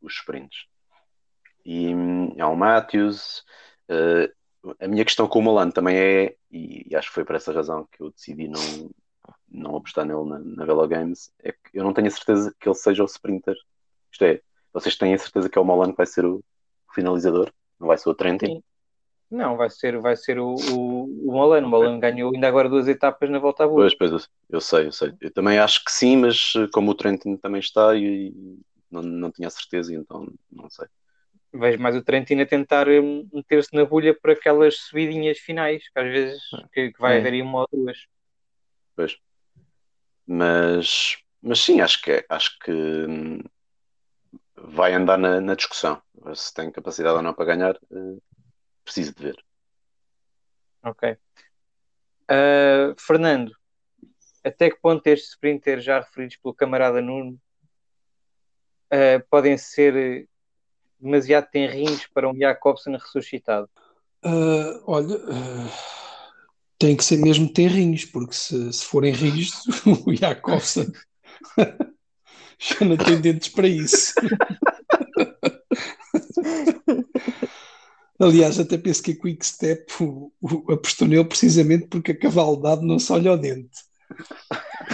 os 0.00 0.14
sprints. 0.14 0.66
E 1.64 1.94
hum, 1.94 2.34
há 2.40 2.48
o 2.48 2.56
Matthews. 2.56 3.44
eh, 3.88 4.32
a 4.80 4.88
minha 4.88 5.04
questão 5.04 5.28
com 5.28 5.38
o 5.40 5.42
Molano 5.42 5.72
também 5.72 5.96
é, 5.96 6.36
e, 6.50 6.86
e 6.90 6.96
acho 6.96 7.08
que 7.08 7.14
foi 7.14 7.24
por 7.24 7.36
essa 7.36 7.52
razão 7.52 7.86
que 7.92 8.02
eu 8.02 8.10
decidi 8.10 8.48
não, 8.48 8.90
não 9.50 9.76
apostar 9.76 10.06
nele 10.06 10.24
na, 10.24 10.38
na 10.38 10.64
Velo 10.64 10.88
Games, 10.88 11.30
é 11.42 11.52
que 11.52 11.58
eu 11.74 11.84
não 11.84 11.92
tenho 11.92 12.08
a 12.08 12.10
certeza 12.10 12.54
que 12.58 12.68
ele 12.68 12.74
seja 12.74 13.02
o 13.02 13.06
sprinter. 13.06 13.54
Isto 14.10 14.24
é, 14.24 14.40
vocês 14.72 14.96
têm 14.96 15.14
a 15.14 15.18
certeza 15.18 15.48
que 15.48 15.58
é 15.58 15.60
o 15.60 15.64
Molano 15.64 15.92
que 15.92 15.98
vai 15.98 16.06
ser 16.06 16.24
o 16.24 16.42
finalizador? 16.94 17.52
Não 17.78 17.88
vai 17.88 17.98
ser 17.98 18.08
o 18.08 18.14
Trentin? 18.14 18.62
Não, 19.30 19.56
vai 19.56 19.68
ser, 19.68 19.98
vai 20.00 20.16
ser 20.16 20.38
o, 20.38 20.54
o, 20.54 21.28
o 21.28 21.32
Molano. 21.32 21.66
O 21.66 21.70
Molano 21.70 21.98
ganhou 21.98 22.32
ainda 22.32 22.46
agora 22.46 22.68
duas 22.68 22.86
etapas 22.86 23.28
na 23.28 23.38
volta 23.38 23.64
à 23.64 23.66
boa. 23.66 23.80
Pois, 23.80 23.94
pois, 23.94 24.28
eu, 24.48 24.60
sei, 24.60 24.86
eu 24.86 24.92
sei. 24.92 25.12
Eu 25.20 25.32
também 25.32 25.58
acho 25.58 25.84
que 25.84 25.90
sim, 25.90 26.16
mas 26.16 26.52
eh, 26.56 26.68
como 26.72 26.92
o 26.92 26.94
Trentin 26.94 27.36
também 27.36 27.58
está 27.58 27.96
e, 27.96 28.32
não, 28.90 29.02
não 29.02 29.30
tinha 29.32 29.50
certeza, 29.50 29.92
então 29.92 30.28
não 30.52 30.70
sei. 30.70 30.86
Vejo 31.56 31.80
mais 31.80 31.94
o 31.94 32.02
Trentino 32.02 32.42
a 32.42 32.46
tentar 32.46 32.88
hum, 32.88 33.28
meter-se 33.32 33.72
na 33.74 33.84
bolha 33.84 34.12
por 34.12 34.30
aquelas 34.30 34.76
subidinhas 34.76 35.38
finais, 35.38 35.88
que 35.88 35.98
às 35.98 36.10
vezes 36.10 36.42
que, 36.72 36.90
que 36.90 37.00
vai 37.00 37.16
É. 37.16 37.20
haver 37.20 37.32
aí 37.34 37.42
uma 37.42 37.60
ou 37.60 37.68
duas. 37.72 38.06
Pois. 38.96 39.16
Mas, 40.26 41.18
mas 41.40 41.60
sim, 41.60 41.80
acho 41.80 42.02
que, 42.02 42.26
acho 42.28 42.58
que 42.58 42.72
hum, 42.72 43.38
vai 44.56 44.94
andar 44.94 45.16
na, 45.16 45.40
na 45.40 45.54
discussão. 45.54 46.02
Se 46.34 46.52
tem 46.52 46.72
capacidade 46.72 47.16
ou 47.16 47.22
não 47.22 47.34
para 47.34 47.44
ganhar, 47.44 47.76
eh, 47.76 48.18
preciso 48.82 49.14
de 49.14 49.22
ver. 49.22 49.44
Ok. 50.82 51.16
Ah, 52.28 52.94
Fernando, 52.98 53.52
até 54.42 54.70
que 54.70 54.80
ponto 54.80 55.06
estes 55.06 55.30
sprinters 55.30 55.84
já 55.84 56.00
referidos 56.00 56.36
pelo 56.36 56.54
camarada 56.54 57.00
Nuno 57.00 57.38
ah, 58.90 59.22
podem 59.30 59.56
ser 59.56 60.28
demasiado 61.04 61.48
tenrinhos 61.50 62.06
para 62.12 62.28
um 62.28 62.36
Jacobsen 62.36 62.96
ressuscitado? 62.96 63.68
Ah, 64.22 64.80
olha, 64.86 65.16
ah, 65.28 65.68
tem 66.78 66.96
que 66.96 67.04
ser 67.04 67.18
mesmo 67.18 67.52
terrinhos, 67.52 68.04
porque 68.06 68.34
se, 68.34 68.72
se 68.72 68.84
forem 68.84 69.12
rígidos, 69.12 69.62
o 70.06 70.14
Jacobsen 70.14 70.90
já 72.58 72.84
não 72.84 72.96
tem 72.96 73.20
dentes 73.20 73.48
para 73.48 73.68
isso. 73.68 74.14
Aliás, 78.18 78.58
até 78.60 78.78
penso 78.78 79.02
que 79.02 79.10
a 79.10 79.16
Quick 79.16 79.44
Step 79.44 79.92
o, 80.00 80.32
o, 80.40 80.72
apostou 80.72 81.06
nele 81.06 81.24
precisamente 81.24 81.88
porque 81.88 82.12
a 82.12 82.18
cavaldade 82.18 82.86
não 82.86 82.98
se 82.98 83.12
olha 83.12 83.30
ao 83.30 83.36
dente. 83.36 83.76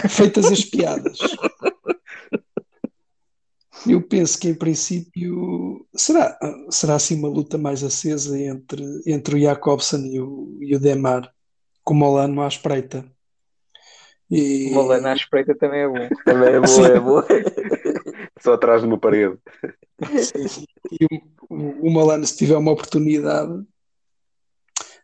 Feitas 0.09 0.51
as 0.51 0.65
piadas. 0.65 1.19
Eu 3.87 4.01
penso 4.01 4.39
que 4.39 4.49
em 4.49 4.55
princípio 4.55 5.85
será, 5.95 6.37
será 6.69 6.95
assim 6.95 7.15
uma 7.15 7.27
luta 7.27 7.57
mais 7.57 7.83
acesa 7.83 8.39
entre, 8.39 8.83
entre 9.05 9.35
o 9.35 9.39
Jacobsen 9.39 10.13
e 10.13 10.19
o, 10.19 10.57
e 10.61 10.75
o 10.75 10.79
Demar, 10.79 11.31
com 11.83 11.93
o 11.93 11.97
Molano 11.97 12.41
à 12.41 12.47
espreita. 12.47 13.05
E, 14.29 14.69
O 14.69 14.73
Molano 14.75 15.07
à 15.07 15.13
espreita 15.13 15.55
também 15.55 15.81
é 15.81 15.87
bom. 15.87 16.09
Também 16.23 16.49
é 16.49 16.59
boa, 16.59 16.67
Sim. 16.67 16.83
é 16.83 16.99
boa. 16.99 17.27
Só 18.39 18.53
atrás 18.53 18.81
de 18.81 18.87
uma 18.87 18.97
parede. 18.97 19.37
Sim, 20.23 20.65
e 20.91 21.05
o, 21.05 21.55
o, 21.55 21.87
o 21.87 21.91
Molano, 21.91 22.25
se 22.25 22.37
tiver 22.37 22.57
uma 22.57 22.71
oportunidade, 22.71 23.63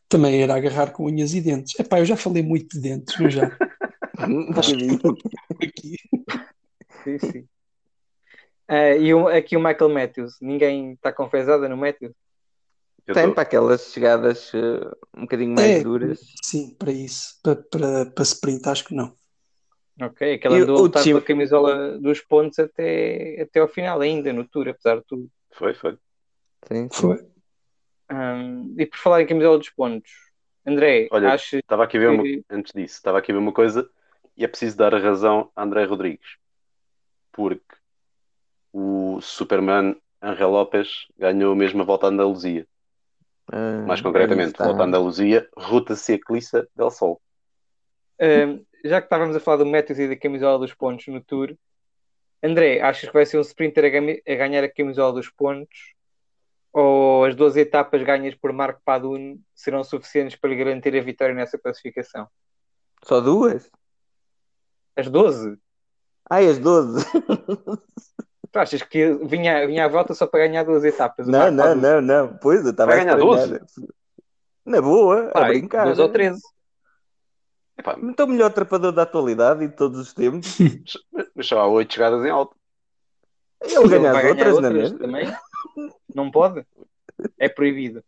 também 0.07 0.41
irá 0.41 0.55
agarrar 0.55 0.91
com 0.91 1.05
unhas 1.05 1.33
e 1.33 1.41
dentes. 1.41 1.77
Epá, 1.79 1.99
eu 1.99 2.05
já 2.05 2.15
falei 2.15 2.41
muito 2.41 2.75
de 2.77 2.81
dentes, 2.81 3.19
não 3.19 3.29
já? 3.29 3.51
Aqui. 5.61 5.97
Sim, 7.03 7.19
sim. 7.19 7.47
Ah, 8.67 8.95
e 8.95 9.13
o- 9.13 9.27
aqui 9.27 9.55
o 9.55 9.59
Michael 9.59 9.89
Matthews, 9.89 10.37
ninguém 10.41 10.93
está 10.93 11.11
confesada 11.13 11.69
no 11.69 11.77
Matthews? 11.77 12.13
Eu 13.05 13.15
Tem 13.15 13.27
tô- 13.27 13.33
para 13.33 13.43
aquelas 13.43 13.93
chegadas 13.93 14.51
eh, 14.53 14.91
um 15.15 15.21
bocadinho 15.21 15.55
mais 15.55 15.71
É, 15.71 15.81
duras. 15.81 16.19
Sim, 16.43 16.75
para 16.77 16.91
isso. 16.91 17.39
Para, 17.41 17.55
para, 17.55 18.05
para 18.07 18.23
sprint, 18.23 18.67
acho 18.67 18.83
que 18.83 18.93
não. 18.93 19.15
Ok, 20.01 20.33
aquela 20.33 20.57
E 20.57 20.61
andou 20.61 20.75
a 20.77 20.79
o 20.79 20.83
lutar 20.83 21.03
time- 21.03 21.15
pela 21.15 21.25
camisola 21.25 21.97
dos 21.97 22.21
pontos 22.21 22.59
até, 22.59 23.41
até 23.41 23.59
ao 23.61 23.67
final 23.67 24.01
ainda, 24.01 24.31
no 24.33 24.45
Tour, 24.47 24.67
apesar 24.67 24.97
de 24.97 25.05
tudo. 25.05 25.29
Foi, 25.53 25.73
foi. 25.73 25.97
Sim. 26.67 26.89
Foi. 26.91 27.25
Ahm, 28.09 28.75
e 28.77 28.85
por 28.85 28.97
falar 28.97 29.21
em 29.21 29.27
camisola 29.27 29.57
dos 29.57 29.69
pontos, 29.69 30.11
André, 30.65 31.07
Olha, 31.11 31.31
acho 31.33 31.55
Estava 31.57 31.85
aqui 31.85 31.97
a 31.97 31.99
ver 32.01 32.09
uma, 32.09 32.23
que 32.23 32.43
antes 32.49 32.73
disso, 32.73 32.95
estava 32.95 33.17
aqui 33.19 33.31
a 33.31 33.35
ver 33.35 33.39
uma 33.39 33.53
coisa 33.53 33.89
e 34.35 34.43
é 34.43 34.47
preciso 34.47 34.77
dar 34.77 34.93
a 34.93 34.99
razão 34.99 35.49
a 35.55 35.63
André 35.63 35.85
Rodrigues. 35.85 36.35
Porque 37.31 37.76
o 38.73 39.19
Superman 39.21 39.95
Angel 40.21 40.49
Lopes 40.49 41.07
ganhou 41.17 41.55
mesmo 41.55 41.81
a 41.81 41.85
volta 41.85 42.07
à 42.07 42.09
Andaluzia. 42.09 42.67
Ah, 43.51 43.85
Mais 43.87 44.01
concretamente, 44.01 44.51
está. 44.51 44.65
volta 44.65 44.83
à 44.83 44.85
Andaluzia, 44.85 45.47
Ruta 45.55 45.95
Ciclista 45.95 46.67
del 46.75 46.91
Sol. 46.91 47.21
já 48.83 48.99
que 49.01 49.05
estávamos 49.05 49.35
a 49.35 49.39
falar 49.39 49.57
do 49.57 49.65
Matthews 49.65 49.99
e 49.99 50.07
da 50.07 50.15
camisola 50.15 50.59
dos 50.59 50.73
pontos 50.73 51.07
no 51.07 51.21
Tour, 51.21 51.55
André, 52.43 52.81
achas 52.81 53.09
que 53.09 53.13
vai 53.13 53.25
ser 53.25 53.37
um 53.37 53.41
sprinter 53.41 53.85
a, 53.85 54.31
a 54.31 54.35
ganhar 54.35 54.63
a 54.63 54.71
camisola 54.71 55.13
dos 55.13 55.29
pontos? 55.29 55.93
Ou 56.71 57.25
as 57.25 57.35
12 57.35 57.59
etapas 57.59 58.03
ganhas 58.03 58.35
por 58.35 58.53
Marco 58.53 58.81
Padun 58.85 59.39
serão 59.55 59.83
suficientes 59.83 60.37
para 60.37 60.49
lhe 60.51 60.55
garantir 60.55 60.95
a 60.95 61.01
vitória 61.01 61.33
nessa 61.33 61.57
classificação? 61.57 62.27
Só 63.03 63.19
duas? 63.19 63.71
As 64.95 65.09
12? 65.09 65.57
Ai, 66.29 66.47
as 66.47 66.59
12. 66.59 67.03
Tu 68.51 68.59
achas 68.59 68.81
que 68.81 69.13
vinha, 69.25 69.65
vinha 69.67 69.85
à 69.85 69.87
volta 69.87 70.13
só 70.13 70.25
para 70.27 70.47
ganhar 70.47 70.63
duas 70.63 70.83
etapas? 70.83 71.27
Não, 71.27 71.51
não, 71.51 71.75
não, 71.75 72.01
não. 72.01 72.37
Pois, 72.37 72.63
eu 72.63 72.71
estava 72.71 72.93
a 72.93 72.95
ganhar 72.95 73.19
estranhar. 73.19 73.61
Na 74.65 74.81
boa, 74.81 75.31
Pá, 75.31 75.41
a 75.41 75.47
brincar. 75.47 75.85
12 75.85 76.01
ou 76.01 76.09
13. 76.09 76.41
Epá, 77.77 77.95
Então, 78.01 78.25
o 78.25 78.29
melhor 78.29 78.51
trapador 78.51 78.91
da 78.91 79.03
atualidade 79.03 79.63
e 79.63 79.67
de 79.67 79.75
todos 79.75 79.99
os 79.99 80.13
tempos. 80.13 80.57
mas 81.35 81.47
só 81.47 81.59
há 81.59 81.67
oito 81.67 81.93
chegadas 81.93 82.25
em 82.25 82.29
alto. 82.29 82.55
Ele 83.61 83.87
ganha 83.87 84.11
as 84.11 84.23
outras, 84.25 84.59
não 84.61 84.67
é 84.67 84.71
mesmo? 84.71 84.99
também? 84.99 85.33
Não 86.13 86.31
pode? 86.31 86.65
É 87.37 87.49
proibido. 87.49 88.03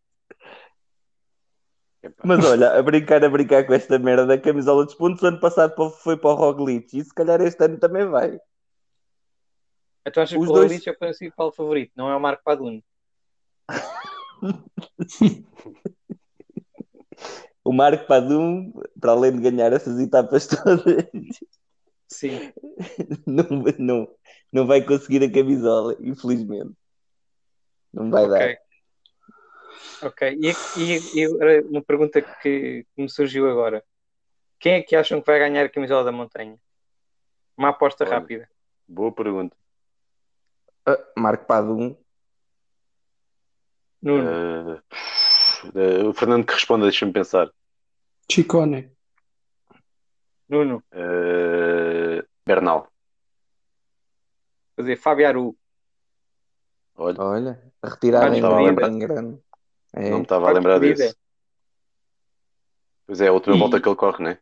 Epá, 2.02 2.24
Mas 2.26 2.46
olha, 2.46 2.78
a 2.78 2.82
brincar, 2.82 3.24
a 3.24 3.30
brincar 3.30 3.66
com 3.66 3.74
esta 3.74 4.00
merda 4.00 4.26
da 4.26 4.38
camisola 4.38 4.86
dos 4.86 4.96
pontos, 4.96 5.24
ano 5.24 5.40
passado 5.40 5.76
pa- 5.76 5.90
foi 5.90 6.16
para 6.18 6.30
o 6.30 6.36
Roglic 6.36 6.98
e 6.98 7.04
se 7.04 7.14
calhar 7.14 7.42
este 7.42 7.64
ano 7.64 7.78
também 7.78 8.06
vai. 8.06 8.40
Então 10.10 10.24
achas 10.24 10.38
Os 10.38 10.46
que 10.46 10.52
o 10.52 10.54
dois- 10.54 10.88
é 10.88 10.92
o 10.92 10.98
principal 10.98 11.52
favorito, 11.52 11.92
não 11.96 12.10
é 12.10 12.16
o 12.16 12.20
Marco 12.20 12.44
Padun? 12.44 12.82
O 17.64 17.74
Marco 17.74 18.08
Padum, 18.08 18.72
para 19.00 19.12
além 19.12 19.34
de 19.34 19.42
ganhar 19.42 19.72
essas 19.74 20.00
etapas 20.00 20.48
todas, 20.48 21.06
Sim. 22.08 22.52
não, 23.28 23.46
não, 23.78 24.08
não 24.52 24.66
vai 24.66 24.84
conseguir 24.84 25.24
a 25.24 25.32
camisola, 25.32 25.96
infelizmente. 26.00 26.72
Não 27.94 28.10
vai 28.10 28.28
dar. 28.28 28.58
Ok. 30.02 30.36
E, 30.42 30.56
e, 30.76 31.10
e 31.14 31.26
agora 31.26 31.62
uma 31.68 31.84
pergunta 31.84 32.22
que, 32.22 32.86
que 32.96 33.02
me 33.02 33.10
surgiu 33.10 33.48
agora. 33.50 33.84
Quem 34.60 34.74
é 34.74 34.82
que 34.82 34.96
acham 34.96 35.22
que 35.22 35.28
vai 35.28 35.38
ganhar 35.40 35.66
a 35.66 35.70
camisola 35.70 36.04
da 36.04 36.12
montanha? 36.12 36.58
Uma 37.56 37.70
aposta 37.70 38.04
Olha. 38.04 38.14
rápida. 38.16 38.50
boa 38.88 39.12
pergunta. 39.12 39.56
Ah, 40.86 40.98
Marco 41.18 41.46
Padum, 41.46 41.96
Nuno, 44.02 44.30
Eh, 44.30 44.82
eh, 45.76 46.04
o 46.08 46.14
Fernando 46.14 46.46
que 46.46 46.54
responda, 46.54 46.86
deixa-me 46.86 47.12
pensar. 47.12 47.52
Chicone. 48.32 48.92
Nuno, 50.48 50.82
Eh, 50.92 52.24
Bernal. 52.46 52.88
quer 54.76 54.82
dizer, 54.84 54.96
Fábio 54.98 55.28
Aru. 55.28 55.58
Olha, 56.96 57.22
olha, 57.22 57.74
a 57.82 57.90
retirada 57.90 58.36
em 58.36 58.40
em 58.40 59.00
grande. 59.00 59.40
É. 59.94 60.10
não 60.10 60.18
me 60.18 60.24
estava 60.24 60.50
a 60.50 60.54
lembrar 60.54 60.80
disso. 60.80 61.16
Pois 63.06 63.22
é, 63.22 63.28
a 63.28 63.34
última 63.34 63.56
E- 63.56 63.60
volta 63.60 63.82
que 63.82 63.88
ele 63.90 63.96
corre, 63.96 64.24
né? 64.24 64.38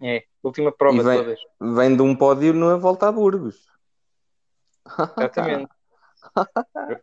É, 0.00 0.24
última 0.42 0.70
prova 0.70 0.96
E 0.96 0.98
de 0.98 1.04
todas. 1.04 1.40
Vem 1.60 1.96
de 1.96 2.02
um 2.02 2.14
pódio 2.14 2.54
na 2.54 2.76
volta 2.76 3.08
a 3.08 3.12
Burgos. 3.12 3.67
Exatamente. 5.16 5.70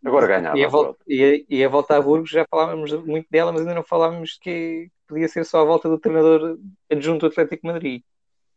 Agora 0.05 0.27
ganhava. 0.27 0.57
E 0.57 0.63
a, 0.63 0.67
a 0.67 0.69
volta, 0.69 0.87
volta. 0.87 1.03
e, 1.07 1.63
a, 1.63 2.01
Burgos 2.01 2.29
já 2.29 2.45
falávamos 2.49 2.91
muito 2.93 3.27
dela, 3.29 3.51
mas 3.51 3.61
ainda 3.61 3.73
não 3.75 3.83
falávamos 3.83 4.37
que 4.39 4.89
podia 5.07 5.27
ser 5.27 5.45
só 5.45 5.61
a 5.61 5.65
volta 5.65 5.87
do 5.89 5.99
treinador 5.99 6.57
adjunto 6.91 7.27
do 7.27 7.31
Atlético 7.31 7.61
de 7.67 7.73
Madrid. 7.73 8.01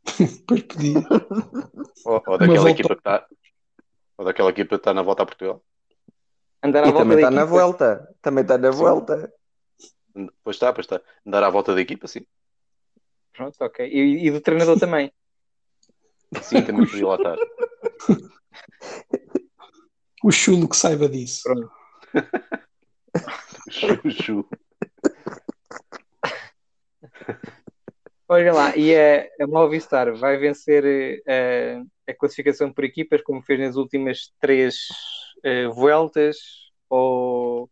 Pois 0.46 0.62
podia. 0.62 1.00
Ou, 2.04 2.22
ou 2.26 2.38
daquela 2.38 2.56
volta- 2.56 2.70
equipa 2.70 2.94
que 2.94 3.00
está. 3.00 3.26
Ou 4.16 4.24
daquela 4.24 4.50
equipa 4.50 4.68
que 4.70 4.74
está 4.80 4.94
na 4.94 5.02
volta 5.02 5.22
a 5.22 5.26
Portugal. 5.26 5.62
Andar 6.62 6.84
à 6.84 6.88
E 6.88 6.92
volta 6.92 7.04
também 7.04 7.16
da 7.16 7.22
está 7.22 7.30
na 7.30 7.42
equipa. 7.42 7.58
volta. 7.60 8.14
Também 8.22 8.42
está 8.42 8.58
na 8.58 8.72
Sim. 8.72 8.78
volta. 8.78 9.32
Pois 10.42 10.56
está, 10.56 10.72
pois 10.72 10.86
está. 10.86 11.00
Andar 11.26 11.44
à 11.44 11.50
volta 11.50 11.74
da 11.74 11.80
equipa, 11.80 12.08
sim. 12.08 12.24
Pronto, 13.32 13.56
ok. 13.60 13.86
E, 13.86 14.26
e 14.26 14.30
do 14.30 14.40
treinador 14.40 14.78
também. 14.78 15.12
Sim, 16.42 16.62
também 16.64 16.86
podia 16.86 17.06
lá 17.06 17.14
estar. 17.16 17.36
O 20.22 20.30
chulo 20.30 20.68
que 20.68 20.76
saiba 20.76 21.08
disso. 21.08 21.42
Pronto. 21.44 21.70
Chuchu. 23.70 24.48
Olha 28.28 28.52
lá, 28.52 28.76
e 28.76 28.94
a, 28.94 29.26
a 29.40 29.46
Movistar 29.46 30.14
vai 30.14 30.36
vencer 30.36 31.22
eh, 31.26 31.82
a, 32.06 32.14
classificação 32.14 32.72
por 32.72 32.84
equipas, 32.84 33.22
como 33.22 33.42
fez 33.42 33.58
nas 33.58 33.76
últimas 33.76 34.32
três 34.40 34.86
eh, 35.42 35.66
voltas, 35.68 36.36
ou 36.90 37.70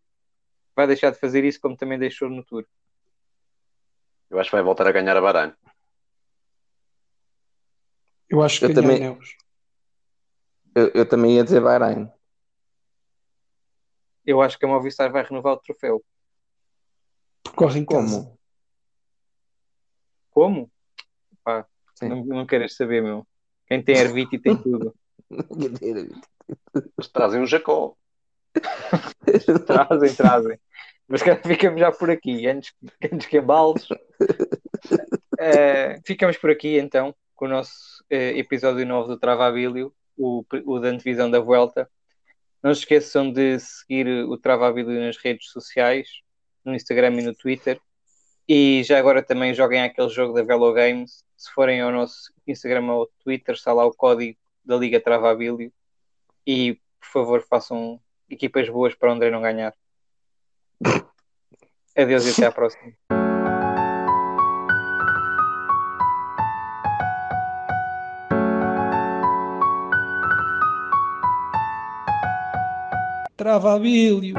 vai 0.75 0.87
deixar 0.87 1.11
de 1.11 1.19
fazer 1.19 1.45
isso, 1.45 1.61
como 1.61 1.77
também 1.77 1.99
deixou 1.99 2.31
no 2.31 2.43
Tour? 2.45 2.65
Eu 4.31 4.39
acho 4.39 4.49
que 4.51 4.57
vai 4.57 4.63
voltar 4.65 4.87
a 4.87 4.93
ganhar 4.93 5.17
a 5.17 5.21
Bahrein. 5.21 5.53
Eu 8.29 8.43
acho 8.43 8.59
que 8.59 8.65
Eu 8.65 8.69
ganha 8.71 8.83
também- 8.83 9.01
Neus. 9.01 9.37
Eu, 10.77 10.91
eu 10.93 11.09
também 11.09 11.37
ia 11.37 11.43
dizer 11.43 11.63
Bahrein. 11.63 12.07
Eu 14.27 14.43
acho 14.43 14.59
que 14.59 14.67
a 14.67 14.69
Movistar 14.69 15.11
vai 15.11 15.23
renovar 15.23 15.55
o 15.55 15.57
troféu. 15.57 16.05
Porque 17.43 17.57
corre 17.57 17.81
em 17.81 17.87
casa. 17.87 18.07
Como? 18.07 18.39
Como? 20.31 20.71
Pá, 21.43 21.67
não, 22.03 22.23
não 22.27 22.47
queres 22.47 22.77
saber, 22.77 23.03
meu. 23.03 23.27
Quem 23.67 23.83
tem 23.83 23.97
Erviti 23.97 24.39
tem 24.39 24.55
tudo. 24.55 24.95
Eles 25.81 27.09
trazem 27.11 27.41
um 27.41 27.47
Jacó. 27.47 27.97
Trazem, 29.67 30.15
trazem. 30.15 30.61
Mas 31.09 31.23
cara, 31.23 31.41
ficamos 31.43 31.81
já 31.81 31.93
por 31.93 32.11
aqui, 32.11 32.47
antes, 32.47 32.75
antes 33.03 33.27
que 33.27 33.39
embales. 33.39 33.89
Eh, 35.39 36.01
ficamos 36.03 36.39
por 36.39 36.49
aqui 36.49 36.79
então 36.79 37.15
com 37.35 37.45
o 37.45 37.49
nosso 37.49 38.03
eh, 38.09 38.39
episódio 38.39 38.87
novo 38.87 39.09
do 39.09 39.19
Travabilio, 39.19 39.93
o, 40.17 40.45
o 40.65 40.79
da 40.79 40.89
antevisão 40.89 41.31
da 41.31 41.41
Vuelta. 41.41 41.89
Não 42.63 42.75
se 42.75 42.81
esqueçam 42.81 43.31
de 43.31 43.59
seguir 43.61 44.09
o 44.27 44.37
Travabilio 44.37 45.01
nas 45.01 45.17
redes 45.17 45.51
sociais, 45.51 46.09
no 46.65 46.75
Instagram 46.75 47.21
e 47.21 47.23
no 47.23 47.35
Twitter. 47.35 47.81
E 48.49 48.83
já 48.85 48.99
agora 48.99 49.23
também 49.23 49.55
joguem 49.55 49.83
aquele 49.83 50.09
jogo 50.09 50.33
da 50.33 50.43
Velo 50.43 50.73
Games. 50.73 51.25
Se 51.37 51.53
forem 51.53 51.81
ao 51.81 51.93
nosso 51.93 52.33
Instagram 52.47 52.93
ou 52.93 53.11
Twitter, 53.23 53.55
está 53.55 53.73
lá 53.73 53.85
o 53.85 53.93
código 53.93 54.39
da 54.65 54.77
Liga 54.77 55.01
Travabilio. 55.01 55.73
E 56.47 56.75
por 57.01 57.09
favor 57.13 57.47
façam 57.49 58.01
equipas 58.29 58.69
boas 58.69 58.95
para 58.95 59.11
o 59.11 59.13
André 59.13 59.31
não 59.31 59.43
ganhar. 59.43 59.75
Adeus 61.97 62.27
e 62.27 62.31
até 62.31 62.47
à 62.47 62.53
próxima. 62.53 62.93
Travabilho. 73.47 74.35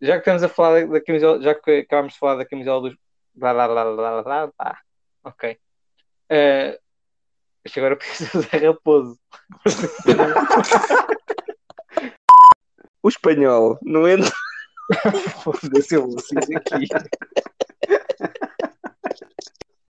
Já 0.00 0.14
que 0.14 0.18
estamos 0.20 0.42
a 0.42 0.48
falar 0.48 0.86
da 0.86 1.02
camisola, 1.02 1.42
já 1.42 1.54
que 1.54 1.80
acabámos 1.80 2.14
de 2.14 2.18
falar 2.18 2.36
da 2.36 2.46
camisola 2.46 2.88
dos. 2.88 2.98
Blá, 3.34 3.52
blá, 3.52 3.68
blá, 3.68 3.84
blá, 3.84 4.22
blá, 4.22 4.46
blá. 4.46 4.78
Ok. 5.24 5.58
Uh, 6.32 6.80
isto 7.62 7.78
agora 7.78 7.96
precisa 8.00 8.40
de 8.40 8.56
raposo. 8.56 9.20
O 13.02 13.08
espanhol, 13.10 13.78
não 13.82 14.08
entra. 14.08 14.32
Foda-se, 15.42 15.94
eu 15.96 16.08
vou 16.08 16.18
aqui. 16.56 16.86